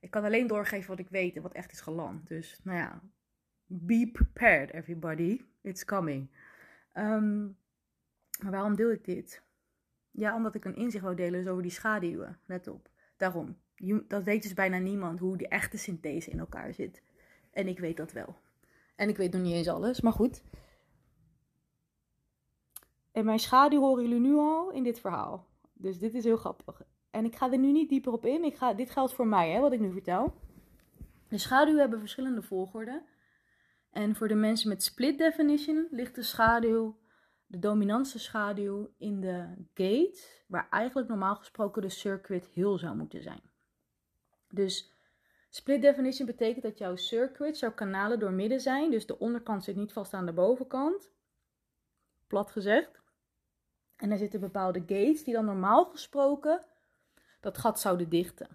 Ik 0.00 0.10
kan 0.10 0.24
alleen 0.24 0.46
doorgeven 0.46 0.90
wat 0.90 0.98
ik 0.98 1.08
weet 1.08 1.36
en 1.36 1.42
wat 1.42 1.52
echt 1.52 1.72
is 1.72 1.80
geland. 1.80 2.28
Dus 2.28 2.60
nou 2.62 2.78
ja, 2.78 3.02
be 3.66 4.10
prepared 4.12 4.70
everybody. 4.70 5.40
It's 5.60 5.84
coming. 5.84 6.30
Ehm, 6.92 7.44
maar 8.42 8.50
waarom 8.50 8.76
deel 8.76 8.90
ik 8.90 9.04
dit? 9.04 9.42
Ja, 10.20 10.34
omdat 10.34 10.54
ik 10.54 10.64
een 10.64 10.76
inzicht 10.76 11.04
wou 11.04 11.16
delen 11.16 11.48
over 11.48 11.62
die 11.62 11.70
schaduwen. 11.70 12.38
Let 12.46 12.68
op. 12.68 12.88
daarom. 13.16 13.56
Dat 14.08 14.22
weet 14.22 14.42
dus 14.42 14.54
bijna 14.54 14.78
niemand 14.78 15.18
hoe 15.18 15.36
die 15.36 15.48
echte 15.48 15.76
synthese 15.76 16.30
in 16.30 16.38
elkaar 16.38 16.74
zit. 16.74 17.02
En 17.50 17.68
ik 17.68 17.78
weet 17.78 17.96
dat 17.96 18.12
wel. 18.12 18.36
En 18.96 19.08
ik 19.08 19.16
weet 19.16 19.32
nog 19.32 19.42
niet 19.42 19.54
eens 19.54 19.68
alles, 19.68 20.00
maar 20.00 20.12
goed. 20.12 20.42
En 23.12 23.24
mijn 23.24 23.38
schaduw 23.38 23.80
horen 23.80 24.02
jullie 24.02 24.20
nu 24.20 24.34
al 24.34 24.70
in 24.70 24.82
dit 24.82 25.00
verhaal. 25.00 25.46
Dus 25.72 25.98
dit 25.98 26.14
is 26.14 26.24
heel 26.24 26.36
grappig. 26.36 26.82
En 27.10 27.24
ik 27.24 27.36
ga 27.36 27.52
er 27.52 27.58
nu 27.58 27.72
niet 27.72 27.88
dieper 27.88 28.12
op 28.12 28.26
in. 28.26 28.44
Ik 28.44 28.56
ga, 28.56 28.74
dit 28.74 28.90
geldt 28.90 29.12
voor 29.12 29.26
mij, 29.26 29.50
hè, 29.50 29.60
wat 29.60 29.72
ik 29.72 29.80
nu 29.80 29.92
vertel. 29.92 30.34
De 31.28 31.38
schaduwen 31.38 31.80
hebben 31.80 31.98
verschillende 31.98 32.42
volgorde. 32.42 33.02
En 33.90 34.16
voor 34.16 34.28
de 34.28 34.34
mensen 34.34 34.68
met 34.68 34.82
split 34.82 35.18
definition 35.18 35.86
ligt 35.90 36.14
de 36.14 36.22
schaduw, 36.22 36.96
de 37.50 37.58
dominantste 37.58 38.18
schaduw, 38.18 38.90
in 38.96 39.20
de 39.20 39.46
gate, 39.74 40.18
waar 40.46 40.68
eigenlijk 40.70 41.08
normaal 41.08 41.36
gesproken 41.36 41.82
de 41.82 41.88
circuit 41.88 42.46
heel 42.46 42.78
zou 42.78 42.96
moeten 42.96 43.22
zijn. 43.22 43.40
Dus 44.48 44.92
split 45.48 45.82
definition 45.82 46.26
betekent 46.26 46.62
dat 46.62 46.78
jouw 46.78 46.96
circuits, 46.96 47.60
jouw 47.60 47.72
kanalen 47.72 48.18
doormidden 48.18 48.60
zijn. 48.60 48.90
Dus 48.90 49.06
de 49.06 49.18
onderkant 49.18 49.64
zit 49.64 49.76
niet 49.76 49.92
vast 49.92 50.14
aan 50.14 50.26
de 50.26 50.32
bovenkant. 50.32 51.10
Plat 52.26 52.50
gezegd. 52.50 53.00
En 53.96 54.08
daar 54.08 54.18
zitten 54.18 54.40
bepaalde 54.40 54.80
gates 54.80 55.24
die 55.24 55.34
dan 55.34 55.44
normaal 55.44 55.84
gesproken 55.84 56.64
dat 57.40 57.58
gat 57.58 57.80
zouden 57.80 58.08
dichten. 58.08 58.48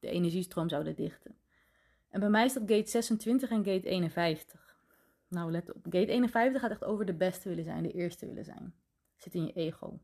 De 0.00 0.08
energiestroom 0.08 0.68
zouden 0.68 0.94
dichten. 0.94 1.36
En 2.08 2.20
bij 2.20 2.30
mij 2.30 2.44
is 2.44 2.52
dat 2.52 2.62
gate 2.66 2.90
26 2.90 3.50
en 3.50 3.64
gate 3.64 3.88
51. 3.88 4.73
Nou, 5.34 5.50
let 5.50 5.74
op. 5.74 5.82
Gate 5.82 6.06
51 6.06 6.60
gaat 6.60 6.70
echt 6.70 6.84
over 6.84 7.06
de 7.06 7.14
beste 7.14 7.48
willen 7.48 7.64
zijn, 7.64 7.82
de 7.82 7.92
eerste 7.92 8.26
willen 8.26 8.44
zijn. 8.44 8.74
Zit 9.16 9.34
in 9.34 9.46
je 9.46 9.52
ego. 9.52 9.98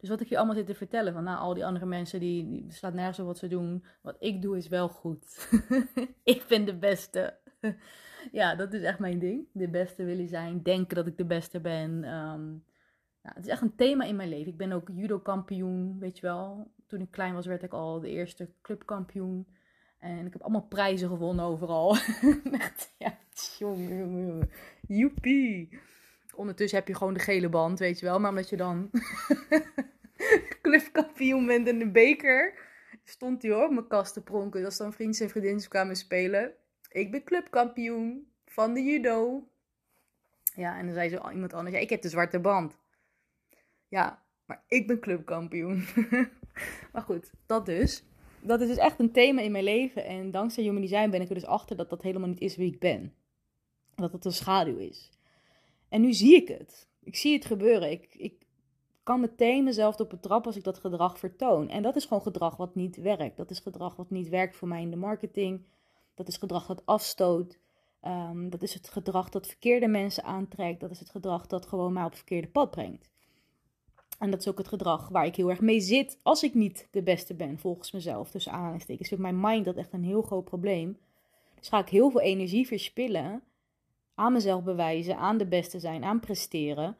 Dus 0.00 0.08
wat 0.08 0.20
ik 0.20 0.28
je 0.28 0.36
allemaal 0.36 0.54
zit 0.54 0.66
te 0.66 0.74
vertellen, 0.74 1.12
van 1.12 1.24
nou, 1.24 1.38
al 1.38 1.54
die 1.54 1.64
andere 1.64 1.86
mensen, 1.86 2.20
die, 2.20 2.48
die 2.48 2.72
slaat 2.72 2.94
nergens 2.94 3.18
op 3.18 3.26
wat 3.26 3.38
ze 3.38 3.48
doen. 3.48 3.84
Wat 4.00 4.16
ik 4.18 4.42
doe 4.42 4.56
is 4.56 4.68
wel 4.68 4.88
goed. 4.88 5.48
ik 6.22 6.44
ben 6.48 6.64
de 6.64 6.74
beste. 6.74 7.38
ja, 8.32 8.54
dat 8.54 8.72
is 8.72 8.82
echt 8.82 8.98
mijn 8.98 9.18
ding. 9.18 9.46
De 9.52 9.68
beste 9.68 10.04
willen 10.04 10.28
zijn, 10.28 10.62
denken 10.62 10.96
dat 10.96 11.06
ik 11.06 11.16
de 11.16 11.24
beste 11.24 11.60
ben. 11.60 12.04
Nou, 13.22 13.34
het 13.34 13.44
is 13.44 13.50
echt 13.50 13.62
een 13.62 13.74
thema 13.74 14.04
in 14.04 14.16
mijn 14.16 14.28
leven. 14.28 14.52
Ik 14.52 14.58
ben 14.58 14.72
ook 14.72 14.88
judo-kampioen, 14.92 15.98
weet 15.98 16.18
je 16.18 16.26
wel. 16.26 16.70
Toen 16.86 17.00
ik 17.00 17.10
klein 17.10 17.34
was, 17.34 17.46
werd 17.46 17.62
ik 17.62 17.72
al 17.72 18.00
de 18.00 18.08
eerste 18.08 18.48
clubkampioen. 18.62 19.46
En 20.02 20.26
ik 20.26 20.32
heb 20.32 20.42
allemaal 20.42 20.66
prijzen 20.68 21.08
gewonnen 21.08 21.44
overal. 21.44 21.96
echt, 22.60 22.94
ja, 22.98 23.18
jongen. 23.58 24.50
Joepie. 24.88 25.80
Ondertussen 26.34 26.78
heb 26.78 26.88
je 26.88 26.94
gewoon 26.94 27.14
de 27.14 27.20
gele 27.20 27.48
band, 27.48 27.78
weet 27.78 27.98
je 27.98 28.06
wel. 28.06 28.20
Maar 28.20 28.30
omdat 28.30 28.48
je 28.48 28.56
dan 28.56 28.90
clubkampioen 30.62 31.46
bent 31.46 31.68
in 31.68 31.78
de 31.78 31.90
beker, 31.90 32.54
stond 33.04 33.42
hij 33.42 33.50
hoor 33.50 33.64
op 33.64 33.70
mijn 33.70 33.86
kast 33.86 34.12
te 34.12 34.22
pronken. 34.22 34.64
Als 34.64 34.76
dan 34.76 34.92
vrienden 34.92 35.20
en 35.20 35.30
vriendinnen 35.30 35.68
kwamen 35.68 35.96
spelen. 35.96 36.52
Ik 36.88 37.10
ben 37.10 37.24
clubkampioen 37.24 38.26
van 38.46 38.74
de 38.74 38.82
judo. 38.82 39.48
Ja, 40.54 40.78
en 40.78 40.84
dan 40.84 40.94
zei 40.94 41.08
zo 41.08 41.30
iemand 41.30 41.52
anders, 41.52 41.74
ja, 41.74 41.80
ik 41.80 41.90
heb 41.90 42.02
de 42.02 42.08
zwarte 42.08 42.40
band. 42.40 42.78
Ja, 43.88 44.22
maar 44.44 44.62
ik 44.68 44.86
ben 44.86 45.00
clubkampioen. 45.00 45.84
maar 46.92 47.02
goed, 47.02 47.30
dat 47.46 47.66
dus. 47.66 48.04
Dat 48.42 48.60
is 48.60 48.68
dus 48.68 48.76
echt 48.76 49.00
een 49.00 49.12
thema 49.12 49.40
in 49.40 49.52
mijn 49.52 49.64
leven. 49.64 50.04
En 50.04 50.30
dankzij 50.30 50.64
Human 50.64 50.80
Design 50.80 51.10
ben 51.10 51.20
ik 51.20 51.28
er 51.28 51.34
dus 51.34 51.46
achter 51.46 51.76
dat 51.76 51.90
dat 51.90 52.02
helemaal 52.02 52.28
niet 52.28 52.40
is 52.40 52.56
wie 52.56 52.72
ik 52.72 52.78
ben. 52.78 53.14
Dat 53.94 54.12
het 54.12 54.24
een 54.24 54.32
schaduw 54.32 54.76
is. 54.76 55.10
En 55.88 56.00
nu 56.00 56.12
zie 56.12 56.34
ik 56.34 56.48
het. 56.48 56.88
Ik 57.02 57.16
zie 57.16 57.32
het 57.32 57.44
gebeuren. 57.44 57.90
Ik, 57.90 58.14
ik 58.14 58.46
kan 59.02 59.20
meteen 59.20 59.64
mezelf 59.64 60.00
op 60.00 60.10
betrappen 60.10 60.46
als 60.46 60.56
ik 60.56 60.64
dat 60.64 60.78
gedrag 60.78 61.18
vertoon. 61.18 61.68
En 61.68 61.82
dat 61.82 61.96
is 61.96 62.04
gewoon 62.04 62.22
gedrag 62.22 62.56
wat 62.56 62.74
niet 62.74 62.96
werkt. 62.96 63.36
Dat 63.36 63.50
is 63.50 63.58
gedrag 63.58 63.96
wat 63.96 64.10
niet 64.10 64.28
werkt 64.28 64.56
voor 64.56 64.68
mij 64.68 64.82
in 64.82 64.90
de 64.90 64.96
marketing. 64.96 65.66
Dat 66.14 66.28
is 66.28 66.36
gedrag 66.36 66.66
dat 66.66 66.86
afstoot. 66.86 67.58
Ehm, 68.00 68.48
dat 68.48 68.62
is 68.62 68.74
het 68.74 68.88
gedrag 68.88 69.28
dat 69.28 69.46
verkeerde 69.46 69.86
mensen 69.86 70.24
aantrekt. 70.24 70.80
Dat 70.80 70.90
is 70.90 70.98
het 70.98 71.10
gedrag 71.10 71.46
dat 71.46 71.66
gewoon 71.66 71.92
mij 71.92 72.02
op 72.02 72.08
het 72.08 72.18
verkeerde 72.18 72.48
pad 72.48 72.70
brengt. 72.70 73.10
En 74.18 74.30
dat 74.30 74.40
is 74.40 74.48
ook 74.48 74.58
het 74.58 74.68
gedrag 74.68 75.08
waar 75.08 75.26
ik 75.26 75.36
heel 75.36 75.50
erg 75.50 75.60
mee 75.60 75.80
zit 75.80 76.18
als 76.22 76.42
ik 76.42 76.54
niet 76.54 76.88
de 76.90 77.02
beste 77.02 77.34
ben, 77.34 77.58
volgens 77.58 77.90
mezelf. 77.92 78.30
Dus 78.30 78.48
aanhalingstekens. 78.48 79.08
Vind 79.08 79.20
mijn 79.20 79.40
mind 79.40 79.64
dat 79.64 79.76
echt 79.76 79.92
een 79.92 80.04
heel 80.04 80.22
groot 80.22 80.44
probleem. 80.44 80.98
Dus 81.58 81.68
ga 81.68 81.78
ik 81.78 81.88
heel 81.88 82.10
veel 82.10 82.20
energie 82.20 82.66
verspillen 82.66 83.42
aan 84.14 84.32
mezelf 84.32 84.62
bewijzen, 84.62 85.16
aan 85.16 85.38
de 85.38 85.46
beste 85.46 85.80
zijn, 85.80 86.04
aan 86.04 86.20
presteren. 86.20 86.96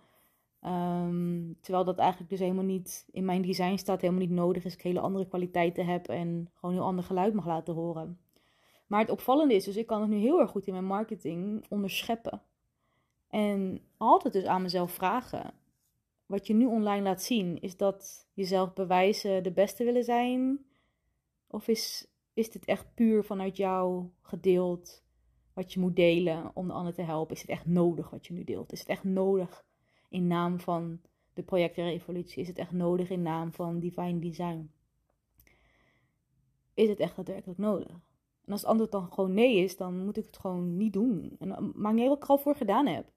Ehm, 0.61 1.52
terwijl 1.61 1.85
dat 1.85 1.99
eigenlijk 1.99 2.31
dus 2.31 2.38
helemaal 2.38 2.64
niet 2.64 3.07
in 3.12 3.25
mijn 3.25 3.42
design 3.42 3.76
staat, 3.76 4.00
helemaal 4.00 4.23
niet 4.23 4.31
nodig 4.31 4.64
is. 4.64 4.75
Ik 4.75 4.83
hele 4.83 5.00
andere 5.00 5.26
kwaliteiten 5.26 5.87
heb 5.87 6.09
en 6.09 6.50
gewoon 6.54 6.75
heel 6.75 6.85
ander 6.85 7.04
geluid 7.04 7.35
mag 7.35 7.47
laten 7.47 7.75
horen. 7.75 8.19
Maar 8.87 9.00
het 9.00 9.11
opvallende 9.11 9.54
is 9.54 9.64
dus, 9.64 9.76
ik 9.76 9.87
kan 9.87 10.00
het 10.00 10.11
nu 10.11 10.16
heel 10.16 10.40
erg 10.40 10.50
goed 10.50 10.66
in 10.66 10.73
mijn 10.73 10.85
marketing 10.85 11.64
onderscheppen. 11.69 12.42
En 13.28 13.81
altijd 13.97 14.33
dus 14.33 14.45
aan 14.45 14.62
mezelf 14.62 14.92
vragen 14.92 15.52
wat 16.32 16.46
je 16.46 16.54
nu 16.54 16.66
online 16.66 17.02
laat 17.02 17.22
zien, 17.22 17.60
is 17.60 17.76
dat 17.76 18.28
jezelf 18.32 18.72
bewijzen 18.72 19.42
de 19.42 19.52
beste 19.52 19.84
willen 19.84 20.04
zijn? 20.04 20.64
Of 21.46 21.68
is, 21.68 22.06
is 22.32 22.50
dit 22.50 22.64
echt 22.64 22.94
puur 22.94 23.24
vanuit 23.24 23.56
jou 23.56 24.08
gedeeld 24.20 25.04
wat 25.52 25.72
je 25.72 25.80
moet 25.80 25.96
delen 25.96 26.50
om 26.54 26.66
de 26.66 26.72
ander 26.72 26.94
te 26.94 27.02
helpen? 27.02 27.34
Is 27.34 27.40
het 27.40 27.50
echt 27.50 27.66
nodig 27.66 28.10
wat 28.10 28.26
je 28.26 28.32
nu 28.32 28.44
deelt? 28.44 28.72
Is 28.72 28.78
het 28.78 28.88
echt 28.88 29.04
nodig 29.04 29.66
in 30.08 30.26
naam 30.26 30.60
van 30.60 31.00
de 31.34 31.42
projectrevolutie? 31.42 32.42
Is 32.42 32.48
het 32.48 32.58
echt 32.58 32.72
nodig 32.72 33.10
in 33.10 33.22
naam 33.22 33.52
van 33.52 33.78
divine 33.78 34.18
design? 34.18 34.70
Is 36.74 36.88
het 36.88 37.00
echt 37.00 37.16
daadwerkelijk 37.16 37.58
nodig? 37.58 38.00
En 38.44 38.52
als 38.52 38.60
het 38.60 38.70
antwoord 38.70 38.92
dan 38.92 39.12
gewoon 39.12 39.34
nee 39.34 39.56
is, 39.56 39.76
dan 39.76 40.04
moet 40.04 40.16
ik 40.16 40.26
het 40.26 40.38
gewoon 40.38 40.76
niet 40.76 40.92
doen. 40.92 41.36
En 41.38 41.48
dan 41.48 41.72
maakt 41.74 41.94
niet 41.94 42.08
wat 42.08 42.16
ik 42.16 42.22
er 42.22 42.28
al 42.28 42.38
voor 42.38 42.56
gedaan 42.56 42.86
heb 42.86 43.12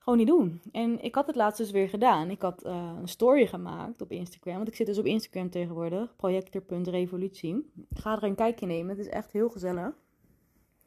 gewoon 0.00 0.18
niet 0.18 0.26
doen. 0.26 0.60
En 0.72 1.02
ik 1.02 1.14
had 1.14 1.26
het 1.26 1.36
laatst 1.36 1.58
dus 1.58 1.70
weer 1.70 1.88
gedaan. 1.88 2.30
Ik 2.30 2.42
had 2.42 2.64
uh, 2.66 2.96
een 3.00 3.08
story 3.08 3.46
gemaakt 3.46 4.02
op 4.02 4.10
Instagram. 4.10 4.56
Want 4.56 4.68
ik 4.68 4.74
zit 4.74 4.86
dus 4.86 4.98
op 4.98 5.04
Instagram 5.04 5.50
tegenwoordig. 5.50 6.16
Projector.revolutie. 6.16 7.72
Ga 7.94 8.16
er 8.16 8.22
een 8.22 8.34
kijkje 8.34 8.66
nemen. 8.66 8.88
Het 8.88 9.06
is 9.06 9.12
echt 9.12 9.32
heel 9.32 9.48
gezellig. 9.48 9.94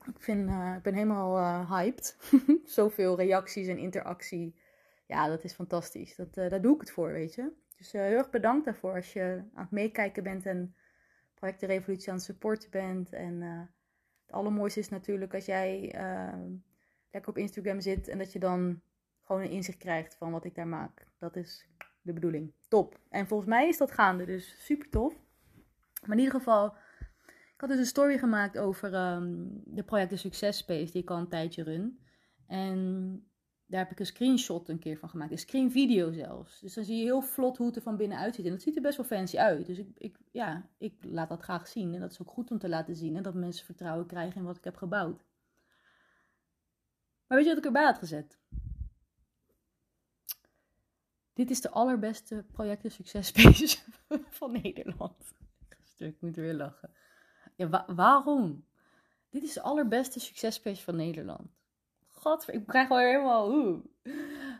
Ik, 0.07 0.19
vind, 0.19 0.49
uh, 0.49 0.73
ik 0.77 0.83
ben 0.83 0.93
helemaal 0.93 1.37
uh, 1.37 1.71
hyped. 1.71 2.17
Zoveel 2.65 3.15
reacties 3.15 3.67
en 3.67 3.77
interactie. 3.77 4.55
Ja, 5.07 5.27
dat 5.27 5.43
is 5.43 5.53
fantastisch. 5.53 6.15
Dat, 6.15 6.33
daar 6.33 6.61
doe 6.61 6.75
ik 6.75 6.81
het 6.81 6.91
voor, 6.91 7.11
weet 7.11 7.35
je. 7.35 7.51
Dus 7.77 7.91
heel 7.91 8.01
erg 8.01 8.29
bedankt 8.29 8.65
daarvoor 8.65 8.93
als 8.93 9.13
je 9.13 9.43
aan 9.53 9.63
het 9.63 9.71
meekijken 9.71 10.23
bent 10.23 10.45
en 10.45 10.75
Project 11.33 11.61
Revolutie 11.61 12.09
aan 12.09 12.15
het 12.15 12.23
supporten 12.23 12.69
bent. 12.69 13.13
En 13.13 13.41
het 14.25 14.31
allermooiste 14.31 14.79
is 14.79 14.89
natuurlijk 14.89 15.33
als 15.33 15.45
jij 15.45 15.95
lekker 17.11 17.31
op 17.31 17.37
Instagram 17.37 17.81
zit 17.81 18.07
en 18.07 18.17
dat 18.17 18.33
je 18.33 18.39
dan 18.39 18.81
gewoon 19.23 19.41
een 19.41 19.49
inzicht 19.49 19.77
krijgt 19.77 20.15
van 20.15 20.31
wat 20.31 20.45
ik 20.45 20.55
daar 20.55 20.67
maak. 20.67 21.07
Dat 21.17 21.35
is 21.35 21.67
de 22.01 22.13
bedoeling. 22.13 22.53
Top. 22.67 22.99
En 23.09 23.27
volgens 23.27 23.49
mij 23.49 23.67
is 23.67 23.77
dat 23.77 23.91
gaande, 23.91 24.25
dus 24.25 24.65
super 24.65 24.89
tof. 24.89 25.13
Maar 26.01 26.17
in 26.17 26.23
ieder 26.23 26.39
geval, 26.39 26.75
ik 27.27 27.53
had 27.57 27.69
dus 27.69 27.77
een 27.79 27.85
story 27.85 28.17
gemaakt 28.17 28.57
over 28.57 28.93
um, 28.93 29.61
de 29.65 29.83
projecten 29.83 30.19
Success 30.19 30.59
Space, 30.59 30.91
die 30.91 31.01
ik 31.01 31.09
al 31.09 31.17
een 31.17 31.29
tijdje 31.29 31.63
run. 31.63 31.99
En 32.47 33.31
daar 33.65 33.79
heb 33.79 33.91
ik 33.91 33.99
een 33.99 34.05
screenshot 34.05 34.69
een 34.69 34.79
keer 34.79 34.97
van 34.97 35.09
gemaakt. 35.09 35.31
Een 35.31 35.37
screen 35.37 35.71
video 35.71 36.11
zelfs. 36.11 36.59
Dus 36.59 36.73
dan 36.73 36.83
zie 36.83 36.97
je 36.97 37.03
heel 37.03 37.21
vlot 37.21 37.57
hoe 37.57 37.67
het 37.67 37.75
er 37.75 37.81
van 37.81 37.97
binnen 37.97 38.17
uitziet. 38.17 38.45
En 38.45 38.51
dat 38.51 38.61
ziet 38.61 38.75
er 38.75 38.81
best 38.81 38.97
wel 38.97 39.05
fancy 39.05 39.37
uit. 39.37 39.65
Dus 39.65 39.77
ik, 39.77 39.87
ik, 39.97 40.17
ja, 40.31 40.69
ik 40.77 40.95
laat 41.01 41.29
dat 41.29 41.41
graag 41.41 41.67
zien. 41.67 41.93
En 41.93 41.99
dat 41.99 42.11
is 42.11 42.21
ook 42.21 42.29
goed 42.29 42.51
om 42.51 42.57
te 42.57 42.69
laten 42.69 42.95
zien. 42.95 43.15
En 43.15 43.23
dat 43.23 43.33
mensen 43.33 43.65
vertrouwen 43.65 44.05
krijgen 44.05 44.39
in 44.39 44.45
wat 44.45 44.57
ik 44.57 44.63
heb 44.63 44.75
gebouwd. 44.75 45.23
Maar 47.27 47.37
weet 47.37 47.47
je 47.47 47.49
wat 47.49 47.57
ik 47.57 47.65
erbij 47.65 47.85
had 47.85 47.97
gezet? 47.97 48.39
Dit 51.33 51.49
is 51.49 51.61
de 51.61 51.69
allerbeste 51.69 52.45
projecten 52.51 52.91
succespace 52.91 53.77
van 54.39 54.51
Nederland. 54.51 55.33
Ik 55.97 56.15
moet 56.19 56.35
weer 56.35 56.53
lachen. 56.53 56.89
Ja, 57.55 57.85
waarom? 57.95 58.65
Dit 59.29 59.43
is 59.43 59.53
de 59.53 59.61
allerbeste 59.61 60.19
succespace 60.19 60.83
van 60.83 60.95
Nederland. 60.95 61.47
God, 62.09 62.45
ik 62.47 62.67
krijg 62.67 62.87
wel 62.87 62.97
helemaal... 62.97 63.51
Oeh. 63.51 63.79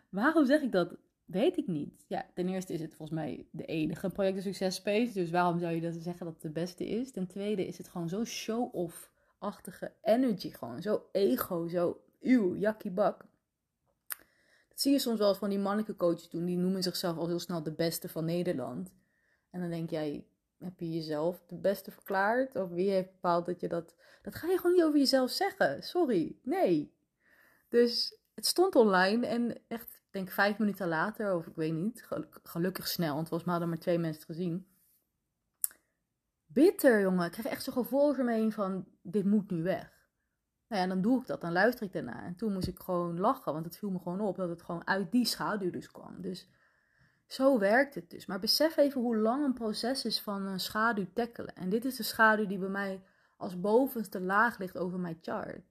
Waarom 0.09 0.45
zeg 0.45 0.61
ik 0.61 0.71
dat? 0.71 0.95
Weet 1.25 1.57
ik 1.57 1.67
niet. 1.67 2.05
Ja, 2.07 2.25
ten 2.33 2.49
eerste 2.49 2.73
is 2.73 2.81
het 2.81 2.95
volgens 2.95 3.19
mij 3.19 3.47
de 3.51 3.65
enige 3.65 4.09
projecten 4.09 4.43
succespace. 4.43 5.13
Dus 5.13 5.29
waarom 5.31 5.59
zou 5.59 5.73
je 5.73 5.81
dat 5.81 5.93
zeggen 5.93 6.25
dat 6.25 6.33
het 6.33 6.43
de 6.43 6.49
beste 6.49 6.85
is? 6.85 7.11
Ten 7.11 7.27
tweede 7.27 7.67
is 7.67 7.77
het 7.77 7.87
gewoon 7.87 8.09
zo 8.09 8.23
show-off-achtige 8.23 9.93
energy. 10.01 10.51
Gewoon 10.51 10.81
zo 10.81 11.05
ego, 11.11 11.67
zo... 11.67 12.01
Uw, 12.21 12.55
jakkie 12.55 12.91
bak. 12.91 13.25
Dat 14.73 14.81
zie 14.81 14.91
je 14.91 14.99
soms 14.99 15.19
wel 15.19 15.35
van 15.35 15.49
die 15.49 15.59
mannelijke 15.59 15.95
coaches 15.95 16.29
doen. 16.29 16.45
Die 16.45 16.57
noemen 16.57 16.83
zichzelf 16.83 17.17
al 17.17 17.27
heel 17.27 17.39
snel 17.39 17.63
de 17.63 17.73
beste 17.73 18.09
van 18.09 18.25
Nederland. 18.25 18.93
En 19.49 19.59
dan 19.59 19.69
denk 19.69 19.89
jij, 19.89 20.27
heb 20.57 20.79
je 20.79 20.91
jezelf 20.91 21.43
de 21.47 21.57
beste 21.57 21.91
verklaard? 21.91 22.55
Of 22.55 22.69
wie 22.69 22.89
heeft 22.89 23.11
bepaald 23.11 23.45
dat 23.45 23.59
je 23.59 23.67
dat... 23.67 23.95
Dat 24.21 24.35
ga 24.35 24.47
je 24.47 24.57
gewoon 24.57 24.73
niet 24.75 24.83
over 24.83 24.99
jezelf 24.99 25.29
zeggen. 25.29 25.83
Sorry. 25.83 26.35
Nee. 26.43 26.93
Dus 27.69 28.17
het 28.33 28.45
stond 28.45 28.75
online 28.75 29.27
en 29.27 29.57
echt, 29.67 30.01
denk 30.11 30.29
vijf 30.29 30.57
minuten 30.57 30.87
later, 30.87 31.35
of 31.35 31.47
ik 31.47 31.55
weet 31.55 31.73
niet, 31.73 32.07
gelukkig 32.43 32.87
snel, 32.87 33.15
want 33.15 33.27
volgens 33.27 33.43
mij 33.43 33.51
hadden 33.51 33.69
maar 33.73 33.83
twee 33.83 33.99
mensen 33.99 34.25
gezien. 34.25 34.67
bitter, 36.45 37.01
jongen. 37.01 37.25
Ik 37.25 37.31
krijg 37.31 37.47
echt 37.47 37.63
zo'n 37.63 37.73
gevoel 37.73 38.07
over 38.07 38.29
heen 38.29 38.51
van, 38.51 38.85
dit 39.01 39.25
moet 39.25 39.51
nu 39.51 39.63
weg. 39.63 39.92
Nou 40.67 40.81
ja, 40.81 40.87
dan 40.87 41.01
doe 41.01 41.19
ik 41.21 41.27
dat, 41.27 41.41
dan 41.41 41.51
luister 41.51 41.85
ik 41.85 41.93
daarna. 41.93 42.23
En 42.23 42.35
toen 42.35 42.53
moest 42.53 42.67
ik 42.67 42.79
gewoon 42.79 43.19
lachen, 43.19 43.53
want 43.53 43.65
het 43.65 43.77
viel 43.77 43.89
me 43.89 43.99
gewoon 43.99 44.21
op 44.21 44.35
dat 44.35 44.49
het 44.49 44.61
gewoon 44.61 44.87
uit 44.87 45.11
die 45.11 45.25
schaduw 45.25 45.69
dus 45.69 45.91
kwam. 45.91 46.21
Dus 46.21 46.49
zo 47.25 47.59
werkt 47.59 47.95
het 47.95 48.09
dus. 48.09 48.25
Maar 48.25 48.39
besef 48.39 48.77
even 48.77 49.01
hoe 49.01 49.17
lang 49.17 49.43
een 49.43 49.53
proces 49.53 50.05
is 50.05 50.21
van 50.21 50.45
een 50.45 50.59
schaduw 50.59 51.07
tackelen. 51.13 51.55
En 51.55 51.69
dit 51.69 51.85
is 51.85 51.95
de 51.95 52.03
schaduw 52.03 52.47
die 52.47 52.57
bij 52.57 52.69
mij 52.69 53.03
als 53.37 53.59
bovenste 53.59 54.21
laag 54.21 54.57
ligt 54.57 54.77
over 54.77 54.99
mijn 54.99 55.17
chart. 55.21 55.61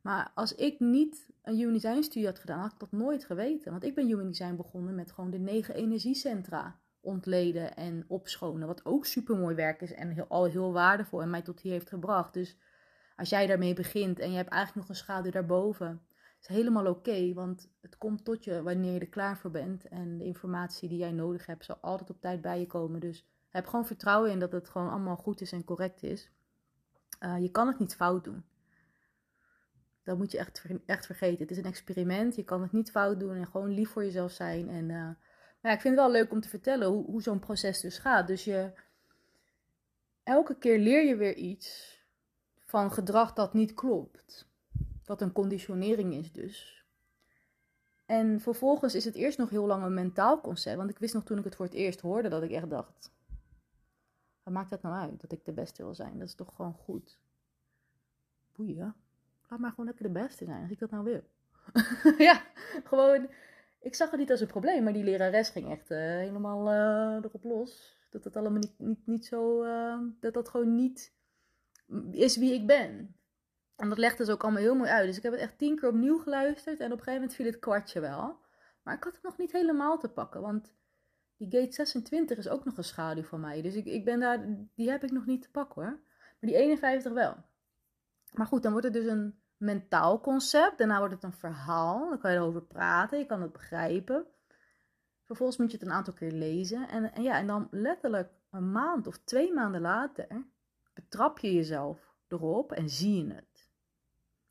Maar 0.00 0.30
als 0.34 0.54
ik 0.54 0.80
niet 0.80 1.30
een 1.42 1.54
human 1.54 1.72
design 1.72 2.02
studie 2.02 2.26
had 2.26 2.38
gedaan, 2.38 2.60
had 2.60 2.72
ik 2.72 2.78
dat 2.78 2.92
nooit 2.92 3.24
geweten. 3.24 3.70
Want 3.70 3.84
ik 3.84 3.94
ben 3.94 4.06
human 4.06 4.26
design 4.26 4.56
begonnen 4.56 4.94
met 4.94 5.12
gewoon 5.12 5.30
de 5.30 5.38
negen 5.38 5.74
energiecentra 5.74 6.80
ontleden 7.00 7.76
en 7.76 8.04
opschonen. 8.08 8.66
Wat 8.66 8.84
ook 8.84 9.06
super 9.06 9.36
mooi 9.36 9.54
werk 9.54 9.80
is 9.80 9.92
en 9.92 10.10
heel, 10.10 10.26
al 10.28 10.44
heel 10.44 10.72
waardevol 10.72 11.22
en 11.22 11.30
mij 11.30 11.42
tot 11.42 11.60
hier 11.60 11.72
heeft 11.72 11.88
gebracht. 11.88 12.34
Dus 12.34 12.56
als 13.16 13.28
jij 13.28 13.46
daarmee 13.46 13.74
begint 13.74 14.18
en 14.18 14.30
je 14.30 14.36
hebt 14.36 14.50
eigenlijk 14.50 14.86
nog 14.86 14.96
een 14.96 15.02
schaduw 15.02 15.30
daarboven, 15.30 16.02
is 16.48 16.56
helemaal 16.56 16.86
oké. 16.86 17.32
want 17.32 17.70
het 17.80 17.98
komt 17.98 18.24
tot 18.24 18.44
je 18.44 18.62
wanneer 18.62 18.92
je 18.92 19.00
er 19.00 19.08
klaar 19.08 19.38
voor 19.38 19.50
bent. 19.50 19.88
En 19.88 20.18
de 20.18 20.24
informatie 20.24 20.88
die 20.88 20.98
jij 20.98 21.12
nodig 21.12 21.46
hebt, 21.46 21.64
zal 21.64 21.76
altijd 21.76 22.10
op 22.10 22.20
tijd 22.20 22.40
bij 22.40 22.60
je 22.60 22.66
komen. 22.66 23.00
Dus 23.00 23.26
heb 23.48 23.66
gewoon 23.66 23.86
vertrouwen 23.86 24.30
in 24.30 24.38
dat 24.38 24.52
het 24.52 24.68
gewoon 24.68 24.90
allemaal 24.90 25.16
goed 25.16 25.40
is 25.40 25.52
en 25.52 25.64
correct 25.64 26.02
is. 26.02 26.30
Uh, 27.20 27.40
je 27.40 27.50
kan 27.50 27.66
het 27.66 27.78
niet 27.78 27.94
fout 27.94 28.24
doen. 28.24 28.44
Dat 30.02 30.16
moet 30.16 30.30
je 30.32 30.38
echt, 30.38 30.64
echt 30.86 31.06
vergeten. 31.06 31.38
Het 31.38 31.50
is 31.50 31.56
een 31.56 31.64
experiment. 31.64 32.36
Je 32.36 32.44
kan 32.44 32.62
het 32.62 32.72
niet 32.72 32.90
fout 32.90 33.20
doen 33.20 33.36
en 33.36 33.46
gewoon 33.46 33.70
lief 33.70 33.90
voor 33.90 34.04
jezelf 34.04 34.32
zijn. 34.32 34.68
En, 34.68 34.84
uh, 34.84 34.96
maar 34.96 35.18
ja, 35.60 35.72
ik 35.72 35.80
vind 35.80 35.96
het 35.96 36.04
wel 36.04 36.10
leuk 36.10 36.32
om 36.32 36.40
te 36.40 36.48
vertellen 36.48 36.88
hoe, 36.88 37.04
hoe 37.04 37.22
zo'n 37.22 37.38
proces 37.38 37.80
dus 37.80 37.98
gaat. 37.98 38.26
Dus 38.26 38.44
je, 38.44 38.72
elke 40.22 40.58
keer 40.58 40.78
leer 40.78 41.04
je 41.04 41.16
weer 41.16 41.34
iets 41.34 41.93
van 42.64 42.92
gedrag 42.92 43.32
dat 43.32 43.54
niet 43.54 43.74
klopt. 43.74 44.48
Wat 45.04 45.20
een 45.20 45.32
conditionering 45.32 46.14
is 46.14 46.32
dus. 46.32 46.84
En 48.06 48.40
vervolgens 48.40 48.94
is 48.94 49.04
het 49.04 49.14
eerst 49.14 49.38
nog 49.38 49.50
heel 49.50 49.66
lang 49.66 49.84
een 49.84 49.94
mentaal 49.94 50.40
concept. 50.40 50.76
Want 50.76 50.90
ik 50.90 50.98
wist 50.98 51.14
nog 51.14 51.24
toen 51.24 51.38
ik 51.38 51.44
het 51.44 51.56
voor 51.56 51.64
het 51.64 51.74
eerst 51.74 52.00
hoorde 52.00 52.28
dat 52.28 52.42
ik 52.42 52.50
echt 52.50 52.70
dacht: 52.70 53.12
wat 54.42 54.54
maakt 54.54 54.70
dat 54.70 54.82
nou 54.82 54.94
uit 54.94 55.20
dat 55.20 55.32
ik 55.32 55.44
de 55.44 55.52
beste 55.52 55.82
wil 55.82 55.94
zijn? 55.94 56.18
Dat 56.18 56.28
is 56.28 56.34
toch 56.34 56.54
gewoon 56.54 56.74
goed. 56.74 57.18
Boeien. 58.52 58.94
Laat 59.48 59.58
maar 59.58 59.70
gewoon 59.70 59.86
lekker 59.86 60.04
de 60.04 60.20
beste 60.20 60.44
zijn 60.44 60.62
als 60.62 60.70
ik 60.70 60.78
dat 60.78 60.90
nou 60.90 61.04
wil. 61.04 61.22
ja, 62.26 62.42
gewoon. 62.84 63.28
Ik 63.80 63.94
zag 63.94 64.10
het 64.10 64.20
niet 64.20 64.30
als 64.30 64.40
een 64.40 64.46
probleem, 64.46 64.84
maar 64.84 64.92
die 64.92 65.04
lerares 65.04 65.48
ging 65.48 65.70
echt 65.70 65.90
uh, 65.90 65.98
helemaal 65.98 66.72
uh, 66.72 67.24
erop 67.24 67.44
los. 67.44 67.96
Dat 68.10 68.22
dat 68.22 68.36
allemaal 68.36 68.58
niet, 68.58 68.78
niet, 68.78 69.06
niet 69.06 69.26
zo. 69.26 69.64
Uh, 69.64 69.98
dat 70.20 70.34
dat 70.34 70.48
gewoon 70.48 70.74
niet 70.74 71.12
is 72.10 72.36
wie 72.36 72.54
ik 72.54 72.66
ben. 72.66 73.16
En 73.76 73.88
dat 73.88 73.98
legde 73.98 74.24
ze 74.24 74.32
ook 74.32 74.42
allemaal 74.42 74.62
heel 74.62 74.74
mooi 74.74 74.90
uit. 74.90 75.06
Dus 75.06 75.16
ik 75.16 75.22
heb 75.22 75.32
het 75.32 75.40
echt 75.40 75.58
tien 75.58 75.76
keer 75.76 75.88
opnieuw 75.88 76.18
geluisterd. 76.18 76.80
En 76.80 76.86
op 76.86 76.98
een 76.98 77.04
gegeven 77.04 77.20
moment 77.20 77.34
viel 77.34 77.46
het 77.46 77.58
kwartje 77.58 78.00
wel. 78.00 78.38
Maar 78.82 78.94
ik 78.94 79.04
had 79.04 79.14
het 79.14 79.22
nog 79.22 79.38
niet 79.38 79.52
helemaal 79.52 79.98
te 79.98 80.08
pakken. 80.08 80.40
Want 80.40 80.74
die 81.36 81.50
gate 81.50 81.72
26 81.72 82.38
is 82.38 82.48
ook 82.48 82.64
nog 82.64 82.76
een 82.76 82.84
schaduw 82.84 83.22
van 83.22 83.40
mij. 83.40 83.62
Dus 83.62 83.74
ik, 83.74 83.84
ik 83.84 84.04
ben 84.04 84.20
daar, 84.20 84.46
die 84.74 84.90
heb 84.90 85.04
ik 85.04 85.10
nog 85.10 85.26
niet 85.26 85.42
te 85.42 85.50
pakken 85.50 85.82
hoor. 85.82 86.00
Maar 86.18 86.50
die 86.50 86.56
51 86.56 87.12
wel. 87.12 87.36
Maar 88.32 88.46
goed, 88.46 88.62
dan 88.62 88.72
wordt 88.72 88.86
het 88.86 88.96
dus 88.96 89.06
een 89.06 89.42
mentaal 89.56 90.20
concept. 90.20 90.78
Daarna 90.78 90.98
wordt 90.98 91.14
het 91.14 91.22
een 91.22 91.32
verhaal. 91.32 92.08
Dan 92.08 92.18
kan 92.18 92.30
je 92.30 92.36
erover 92.36 92.62
praten. 92.62 93.18
Je 93.18 93.26
kan 93.26 93.42
het 93.42 93.52
begrijpen. 93.52 94.26
Vervolgens 95.24 95.58
moet 95.58 95.70
je 95.70 95.76
het 95.76 95.86
een 95.86 95.92
aantal 95.92 96.14
keer 96.14 96.32
lezen. 96.32 96.88
En, 96.88 97.12
en 97.12 97.22
ja, 97.22 97.38
en 97.38 97.46
dan 97.46 97.68
letterlijk 97.70 98.32
een 98.50 98.72
maand 98.72 99.06
of 99.06 99.18
twee 99.18 99.52
maanden 99.52 99.80
later 99.80 100.46
betrap 100.94 101.38
je 101.38 101.52
jezelf 101.52 102.14
erop 102.28 102.72
en 102.72 102.90
zie 102.90 103.24
je 103.24 103.32
het. 103.32 103.70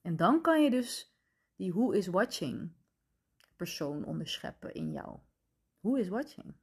En 0.01 0.15
dan 0.15 0.41
kan 0.41 0.63
je 0.63 0.69
dus 0.69 1.15
die 1.55 1.73
who 1.73 1.91
is 1.91 2.07
watching 2.07 2.71
persoon 3.55 4.05
onderscheppen 4.05 4.73
in 4.73 4.91
jou. 4.91 5.19
Who 5.79 5.95
is 5.95 6.07
watching? 6.07 6.53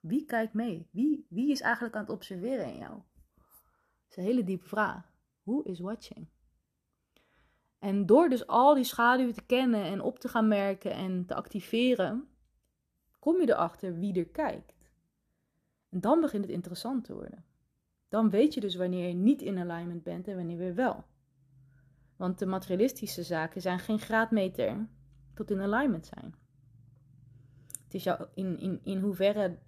Wie 0.00 0.24
kijkt 0.24 0.54
mee? 0.54 0.88
Wie, 0.90 1.26
wie 1.28 1.50
is 1.50 1.60
eigenlijk 1.60 1.94
aan 1.94 2.00
het 2.00 2.10
observeren 2.10 2.66
in 2.66 2.78
jou? 2.78 2.94
Dat 2.94 4.10
is 4.10 4.16
een 4.16 4.22
hele 4.22 4.44
diepe 4.44 4.68
vraag. 4.68 5.12
Who 5.42 5.60
is 5.60 5.80
watching? 5.80 6.28
En 7.78 8.06
door 8.06 8.28
dus 8.28 8.46
al 8.46 8.74
die 8.74 8.84
schaduwen 8.84 9.34
te 9.34 9.46
kennen 9.46 9.84
en 9.84 10.00
op 10.00 10.18
te 10.18 10.28
gaan 10.28 10.48
merken 10.48 10.92
en 10.92 11.26
te 11.26 11.34
activeren, 11.34 12.28
kom 13.18 13.40
je 13.40 13.48
erachter 13.48 13.98
wie 13.98 14.18
er 14.18 14.28
kijkt. 14.28 14.90
En 15.88 16.00
dan 16.00 16.20
begint 16.20 16.44
het 16.44 16.52
interessant 16.52 17.04
te 17.04 17.14
worden. 17.14 17.44
Dan 18.08 18.30
weet 18.30 18.54
je 18.54 18.60
dus 18.60 18.74
wanneer 18.74 19.08
je 19.08 19.14
niet 19.14 19.42
in 19.42 19.58
alignment 19.58 20.02
bent 20.02 20.28
en 20.28 20.36
wanneer 20.36 20.58
weer 20.58 20.74
wel. 20.74 21.04
Want 22.16 22.38
de 22.38 22.46
materialistische 22.46 23.22
zaken 23.22 23.60
zijn 23.60 23.78
geen 23.78 23.98
graadmeter 23.98 24.88
tot 25.34 25.50
in 25.50 25.60
alignment 25.60 26.06
zijn. 26.06 26.34
Het 27.84 27.94
is 27.94 28.04
jou, 28.04 28.26
in, 28.34 28.58
in, 28.58 28.80
in 28.82 29.00
hoeverre 29.00 29.58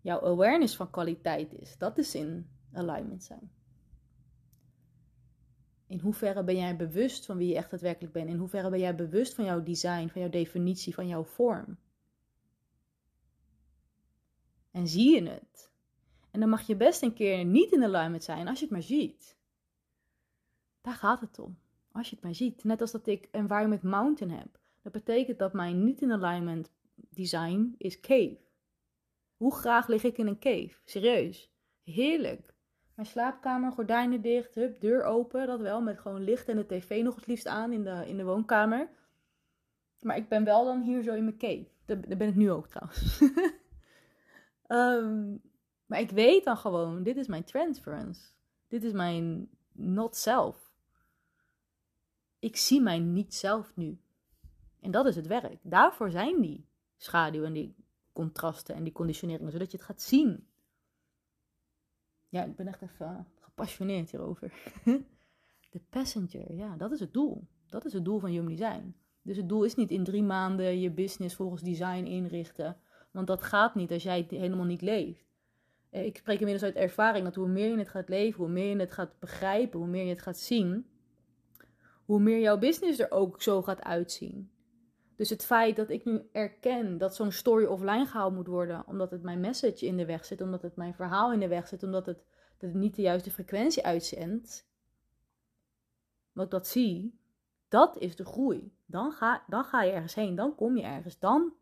jouw 0.00 0.20
awareness 0.20 0.76
van 0.76 0.90
kwaliteit 0.90 1.54
is. 1.54 1.78
Dat 1.78 1.98
is 1.98 2.14
in 2.14 2.50
alignment 2.72 3.24
zijn. 3.24 3.50
In 5.86 6.00
hoeverre 6.00 6.44
ben 6.44 6.56
jij 6.56 6.76
bewust 6.76 7.26
van 7.26 7.36
wie 7.36 7.48
je 7.48 7.56
echt 7.56 7.70
daadwerkelijk 7.70 8.12
bent? 8.12 8.28
In 8.28 8.36
hoeverre 8.36 8.70
ben 8.70 8.78
jij 8.78 8.94
bewust 8.94 9.34
van 9.34 9.44
jouw 9.44 9.62
design, 9.62 10.08
van 10.08 10.20
jouw 10.20 10.30
definitie, 10.30 10.94
van 10.94 11.06
jouw 11.06 11.24
vorm? 11.24 11.78
En 14.70 14.88
zie 14.88 15.14
je 15.14 15.30
het? 15.30 15.67
En 16.30 16.40
dan 16.40 16.48
mag 16.48 16.66
je 16.66 16.76
best 16.76 17.02
een 17.02 17.14
keer 17.14 17.44
niet 17.44 17.72
in 17.72 17.84
alignment 17.84 18.24
zijn 18.24 18.48
als 18.48 18.58
je 18.58 18.64
het 18.64 18.74
maar 18.74 18.82
ziet. 18.82 19.36
Daar 20.80 20.94
gaat 20.94 21.20
het 21.20 21.38
om. 21.38 21.58
Als 21.92 22.08
je 22.08 22.14
het 22.14 22.24
maar 22.24 22.34
ziet. 22.34 22.64
Net 22.64 22.80
als 22.80 22.92
dat 22.92 23.06
ik 23.06 23.28
Environment 23.30 23.82
Mountain 23.82 24.38
heb. 24.38 24.58
Dat 24.82 24.92
betekent 24.92 25.38
dat 25.38 25.52
mijn 25.52 25.84
niet 25.84 26.00
in 26.00 26.12
alignment 26.12 26.72
design 26.94 27.74
is 27.78 28.00
cave. 28.00 28.38
Hoe 29.36 29.54
graag 29.54 29.86
lig 29.86 30.04
ik 30.04 30.18
in 30.18 30.26
een 30.26 30.38
cave? 30.38 30.74
Serieus. 30.84 31.50
Heerlijk. 31.84 32.54
Mijn 32.94 33.08
slaapkamer, 33.08 33.72
gordijnen 33.72 34.20
dicht, 34.20 34.54
hup, 34.54 34.80
deur 34.80 35.04
open, 35.04 35.46
dat 35.46 35.60
wel, 35.60 35.80
met 35.80 35.98
gewoon 35.98 36.24
licht 36.24 36.48
en 36.48 36.56
de 36.56 36.66
tv 36.66 37.02
nog 37.02 37.14
het 37.14 37.26
liefst 37.26 37.46
aan 37.46 37.72
in 37.72 37.84
de, 37.84 38.04
in 38.06 38.16
de 38.16 38.24
woonkamer. 38.24 38.88
Maar 40.00 40.16
ik 40.16 40.28
ben 40.28 40.44
wel 40.44 40.64
dan 40.64 40.82
hier 40.82 41.02
zo 41.02 41.14
in 41.14 41.24
mijn 41.24 41.38
cave. 41.38 41.66
Daar, 41.84 42.16
ben 42.16 42.28
ik 42.28 42.34
nu 42.34 42.50
ook 42.50 42.68
trouwens. 42.68 43.20
um, 44.68 45.40
maar 45.88 46.00
ik 46.00 46.10
weet 46.10 46.44
dan 46.44 46.56
gewoon, 46.56 47.02
dit 47.02 47.16
is 47.16 47.26
mijn 47.26 47.44
transference. 47.44 48.20
Dit 48.68 48.84
is 48.84 48.92
mijn 48.92 49.48
not 49.72 50.16
self. 50.16 50.72
Ik 52.38 52.56
zie 52.56 52.80
mijn 52.80 53.12
niet 53.12 53.34
zelf 53.34 53.76
nu. 53.76 53.98
En 54.80 54.90
dat 54.90 55.06
is 55.06 55.16
het 55.16 55.26
werk. 55.26 55.58
Daarvoor 55.62 56.10
zijn 56.10 56.40
die 56.40 56.66
schaduw 56.96 57.44
en 57.44 57.52
die 57.52 57.74
contrasten 58.12 58.74
en 58.74 58.84
die 58.84 58.92
conditioneringen, 58.92 59.52
zodat 59.52 59.70
je 59.70 59.76
het 59.76 59.86
gaat 59.86 60.02
zien. 60.02 60.46
Ja, 62.28 62.44
ik 62.44 62.56
ben 62.56 62.66
echt 62.66 62.82
even 62.82 63.26
gepassioneerd 63.40 64.10
hierover. 64.10 64.52
De 65.70 65.80
passenger, 65.88 66.54
ja, 66.54 66.76
dat 66.76 66.92
is 66.92 67.00
het 67.00 67.12
doel. 67.12 67.46
Dat 67.66 67.84
is 67.84 67.92
het 67.92 68.04
doel 68.04 68.18
van 68.18 68.30
Human 68.30 68.54
Design. 68.56 68.94
Dus 69.22 69.36
het 69.36 69.48
doel 69.48 69.64
is 69.64 69.74
niet 69.74 69.90
in 69.90 70.04
drie 70.04 70.22
maanden 70.22 70.80
je 70.80 70.90
business 70.90 71.34
volgens 71.34 71.62
design 71.62 72.04
inrichten. 72.04 72.76
Want 73.10 73.26
dat 73.26 73.42
gaat 73.42 73.74
niet 73.74 73.92
als 73.92 74.02
jij 74.02 74.26
helemaal 74.28 74.64
niet 74.64 74.82
leeft. 74.82 75.27
Eh, 75.90 76.04
ik 76.04 76.16
spreek 76.16 76.38
inmiddels 76.38 76.72
uit 76.72 76.82
ervaring 76.82 77.24
dat 77.24 77.34
hoe 77.34 77.48
meer 77.48 77.70
je 77.70 77.78
het 77.78 77.88
gaat 77.88 78.08
leven, 78.08 78.44
hoe 78.44 78.52
meer 78.52 78.68
je 78.68 78.80
het 78.80 78.92
gaat 78.92 79.18
begrijpen, 79.18 79.78
hoe 79.78 79.88
meer 79.88 80.04
je 80.04 80.10
het 80.10 80.22
gaat 80.22 80.38
zien, 80.38 80.86
hoe 82.04 82.20
meer 82.20 82.40
jouw 82.40 82.58
business 82.58 82.98
er 82.98 83.10
ook 83.10 83.42
zo 83.42 83.62
gaat 83.62 83.82
uitzien. 83.82 84.50
Dus 85.16 85.30
het 85.30 85.44
feit 85.44 85.76
dat 85.76 85.90
ik 85.90 86.04
nu 86.04 86.28
erken 86.32 86.98
dat 86.98 87.14
zo'n 87.14 87.32
story 87.32 87.64
offline 87.64 88.06
gehaald 88.06 88.34
moet 88.34 88.46
worden, 88.46 88.86
omdat 88.86 89.10
het 89.10 89.22
mijn 89.22 89.40
message 89.40 89.86
in 89.86 89.96
de 89.96 90.06
weg 90.06 90.24
zit, 90.24 90.40
omdat 90.40 90.62
het 90.62 90.76
mijn 90.76 90.94
verhaal 90.94 91.32
in 91.32 91.40
de 91.40 91.48
weg 91.48 91.68
zit, 91.68 91.82
omdat 91.82 92.06
het, 92.06 92.24
dat 92.58 92.70
het 92.70 92.78
niet 92.78 92.94
de 92.94 93.02
juiste 93.02 93.30
frequentie 93.30 93.84
uitzendt, 93.84 94.66
wat 96.32 96.50
dat 96.50 96.66
zie, 96.66 97.20
dat 97.68 97.96
is 97.96 98.16
de 98.16 98.24
groei. 98.24 98.72
Dan 98.86 99.12
ga, 99.12 99.44
dan 99.48 99.64
ga 99.64 99.82
je 99.82 99.92
ergens 99.92 100.14
heen, 100.14 100.34
dan 100.34 100.54
kom 100.54 100.76
je 100.76 100.82
ergens, 100.82 101.18
dan 101.18 101.52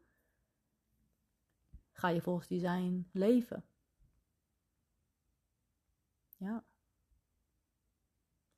ga 1.92 2.08
je 2.08 2.20
volgens 2.20 2.48
design 2.48 3.08
leven. 3.12 3.64
Ja. 6.36 6.64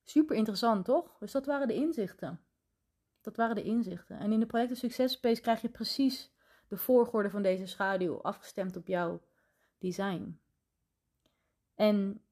Super 0.04 0.36
interessant, 0.36 0.84
toch? 0.84 1.18
Dus 1.18 1.32
dat 1.32 1.46
waren 1.46 1.68
de 1.68 1.74
inzichten. 1.74 2.40
Dat 3.20 3.36
waren 3.36 3.54
de 3.54 3.62
inzichten. 3.62 4.18
En 4.18 4.32
in 4.32 4.40
de 4.40 4.46
projecten 4.46 4.76
Success 4.76 5.14
Space 5.14 5.40
krijg 5.40 5.60
je 5.60 5.68
precies 5.68 6.32
de 6.68 6.76
volgorde 6.76 7.30
van 7.30 7.42
deze 7.42 7.66
schaduw 7.66 8.22
afgestemd 8.22 8.76
op 8.76 8.86
jouw 8.86 9.22
design. 9.78 10.40
En, 11.74 12.22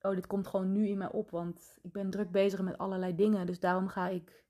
oh, 0.00 0.14
dit 0.14 0.26
komt 0.26 0.46
gewoon 0.46 0.72
nu 0.72 0.88
in 0.88 0.98
mij 0.98 1.10
op, 1.10 1.30
want 1.30 1.78
ik 1.82 1.92
ben 1.92 2.10
druk 2.10 2.30
bezig 2.30 2.60
met 2.60 2.78
allerlei 2.78 3.14
dingen. 3.14 3.46
Dus 3.46 3.60
daarom 3.60 3.88
ga 3.88 4.08
ik. 4.08 4.44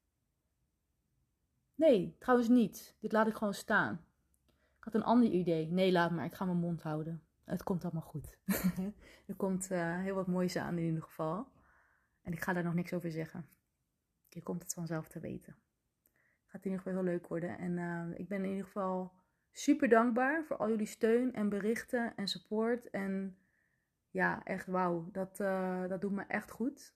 Nee, 1.75 2.17
trouwens 2.19 2.49
niet. 2.49 2.97
Dit 3.01 3.13
laat 3.13 3.27
ik 3.27 3.35
gewoon 3.35 3.55
staan. 3.55 4.05
Ik 4.79 4.85
had 4.85 4.95
een 4.95 5.05
ander 5.05 5.29
idee. 5.29 5.67
Nee, 5.67 5.93
laat 5.93 6.11
maar. 6.11 6.25
Ik 6.25 6.35
ga 6.35 6.45
mijn 6.45 6.59
mond 6.59 6.83
houden. 6.83 7.23
Het 7.51 7.63
komt 7.63 7.85
allemaal 7.85 8.03
goed. 8.03 8.39
er 9.27 9.37
komt 9.37 9.71
uh, 9.71 10.01
heel 10.01 10.15
wat 10.15 10.27
moois 10.27 10.57
aan 10.57 10.79
in 10.79 10.85
ieder 10.85 11.03
geval. 11.03 11.49
En 12.23 12.33
ik 12.33 12.41
ga 12.41 12.53
daar 12.53 12.65
nog 12.65 12.75
niks 12.75 12.93
over 12.93 13.11
zeggen. 13.11 13.49
Je 14.29 14.43
komt 14.43 14.63
het 14.63 14.75
vanzelf 14.75 15.09
te 15.09 15.21
weten. 15.21 15.53
Het 16.41 16.51
gaat 16.51 16.65
in 16.65 16.71
ieder 16.71 16.79
geval 16.79 17.03
heel 17.03 17.13
leuk 17.13 17.29
worden. 17.29 17.59
En 17.59 17.77
uh, 17.77 18.19
ik 18.19 18.29
ben 18.29 18.45
in 18.45 18.51
ieder 18.51 18.65
geval 18.65 19.13
super 19.53 19.89
dankbaar 19.89 20.45
voor 20.45 20.57
al 20.57 20.69
jullie 20.69 20.87
steun 20.87 21.35
en 21.35 21.49
berichten 21.49 22.17
en 22.17 22.29
support. 22.29 22.91
En 22.91 23.39
ja, 24.11 24.45
echt 24.45 24.67
wauw. 24.67 25.09
Dat, 25.13 25.41
uh, 25.41 25.89
dat 25.89 26.01
doet 26.01 26.13
me 26.13 26.23
echt 26.23 26.51
goed. 26.51 26.95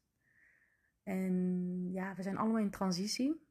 En 1.03 1.93
ja, 1.93 2.15
we 2.15 2.23
zijn 2.23 2.37
allemaal 2.37 2.61
in 2.61 2.71
transitie. 2.71 3.49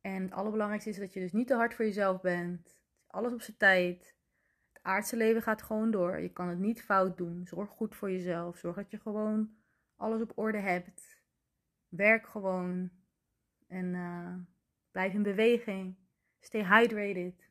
En 0.00 0.22
het 0.22 0.32
allerbelangrijkste 0.32 0.90
is 0.90 0.98
dat 0.98 1.12
je 1.12 1.20
dus 1.20 1.32
niet 1.32 1.46
te 1.46 1.54
hard 1.54 1.74
voor 1.74 1.84
jezelf 1.84 2.20
bent. 2.20 2.80
Alles 3.06 3.32
op 3.32 3.40
zijn 3.40 3.56
tijd. 3.56 4.17
Aardse 4.88 5.16
leven 5.16 5.42
gaat 5.42 5.62
gewoon 5.62 5.90
door. 5.90 6.18
Je 6.18 6.28
kan 6.28 6.48
het 6.48 6.58
niet 6.58 6.82
fout 6.82 7.16
doen. 7.16 7.46
Zorg 7.46 7.70
goed 7.70 7.94
voor 7.94 8.10
jezelf. 8.10 8.56
Zorg 8.56 8.76
dat 8.76 8.90
je 8.90 8.98
gewoon 8.98 9.50
alles 9.96 10.20
op 10.20 10.32
orde 10.34 10.58
hebt. 10.58 11.22
Werk 11.88 12.26
gewoon. 12.26 12.90
En 13.66 13.94
uh, 13.94 14.34
blijf 14.90 15.12
in 15.12 15.22
beweging. 15.22 15.96
Stay 16.40 16.64
hydrated. 16.64 17.50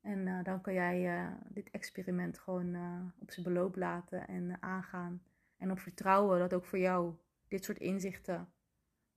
En 0.00 0.26
uh, 0.26 0.44
dan 0.44 0.60
kan 0.60 0.74
jij 0.74 1.18
uh, 1.18 1.32
dit 1.48 1.70
experiment 1.70 2.38
gewoon 2.38 2.76
op 3.18 3.30
zijn 3.30 3.46
beloop 3.46 3.76
laten 3.76 4.28
en 4.28 4.62
aangaan. 4.62 5.22
En 5.56 5.70
op 5.70 5.78
vertrouwen 5.78 6.38
dat 6.38 6.54
ook 6.54 6.64
voor 6.64 6.78
jou 6.78 7.14
dit 7.48 7.64
soort 7.64 7.78
inzichten 7.78 8.48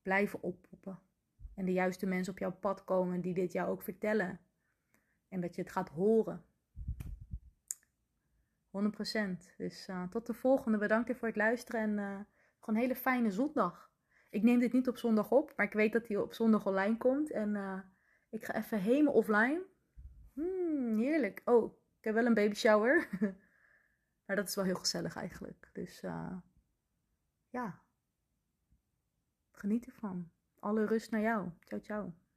blijven 0.02 0.42
oppoppen. 0.42 0.98
En 1.54 1.64
de 1.64 1.72
juiste 1.72 2.06
mensen 2.06 2.32
op 2.32 2.38
jouw 2.38 2.56
pad 2.60 2.84
komen 2.84 3.20
die 3.20 3.34
dit 3.34 3.52
jou 3.52 3.68
ook 3.68 3.82
vertellen. 3.82 4.40
En 5.28 5.40
dat 5.40 5.54
je 5.54 5.62
het 5.62 5.72
gaat 5.72 5.88
horen. 5.88 6.44
100%. 8.70 9.56
Dus 9.56 9.88
uh, 9.88 10.08
tot 10.08 10.26
de 10.26 10.34
volgende. 10.34 10.78
Bedankt 10.78 11.16
voor 11.16 11.28
het 11.28 11.36
luisteren 11.36 11.80
en 11.80 11.90
uh, 11.90 12.20
gewoon 12.58 12.74
een 12.74 12.82
hele 12.82 12.96
fijne 12.96 13.30
zondag. 13.30 13.90
Ik 14.30 14.42
neem 14.42 14.58
dit 14.58 14.72
niet 14.72 14.88
op 14.88 14.96
zondag 14.96 15.30
op, 15.30 15.52
maar 15.56 15.66
ik 15.66 15.72
weet 15.72 15.92
dat 15.92 16.08
hij 16.08 16.16
op 16.16 16.34
zondag 16.34 16.66
online 16.66 16.96
komt. 16.96 17.30
En 17.30 17.54
uh, 17.54 17.80
ik 18.30 18.44
ga 18.44 18.54
even 18.54 18.80
helemaal 18.80 19.12
offline. 19.12 19.62
Hmm, 20.32 20.98
heerlijk. 20.98 21.42
Oh, 21.44 21.74
ik 21.98 22.04
heb 22.04 22.14
wel 22.14 22.26
een 22.26 22.34
baby 22.34 22.54
shower. 22.54 23.08
maar 24.26 24.36
dat 24.36 24.48
is 24.48 24.54
wel 24.54 24.64
heel 24.64 24.74
gezellig 24.74 25.16
eigenlijk. 25.16 25.70
Dus 25.72 26.00
ja, 27.48 27.82
geniet 29.50 29.86
ervan. 29.86 30.30
Alle 30.58 30.86
rust 30.86 31.10
naar 31.10 31.20
jou. 31.20 31.48
Ciao, 31.64 31.80
ciao. 31.80 32.29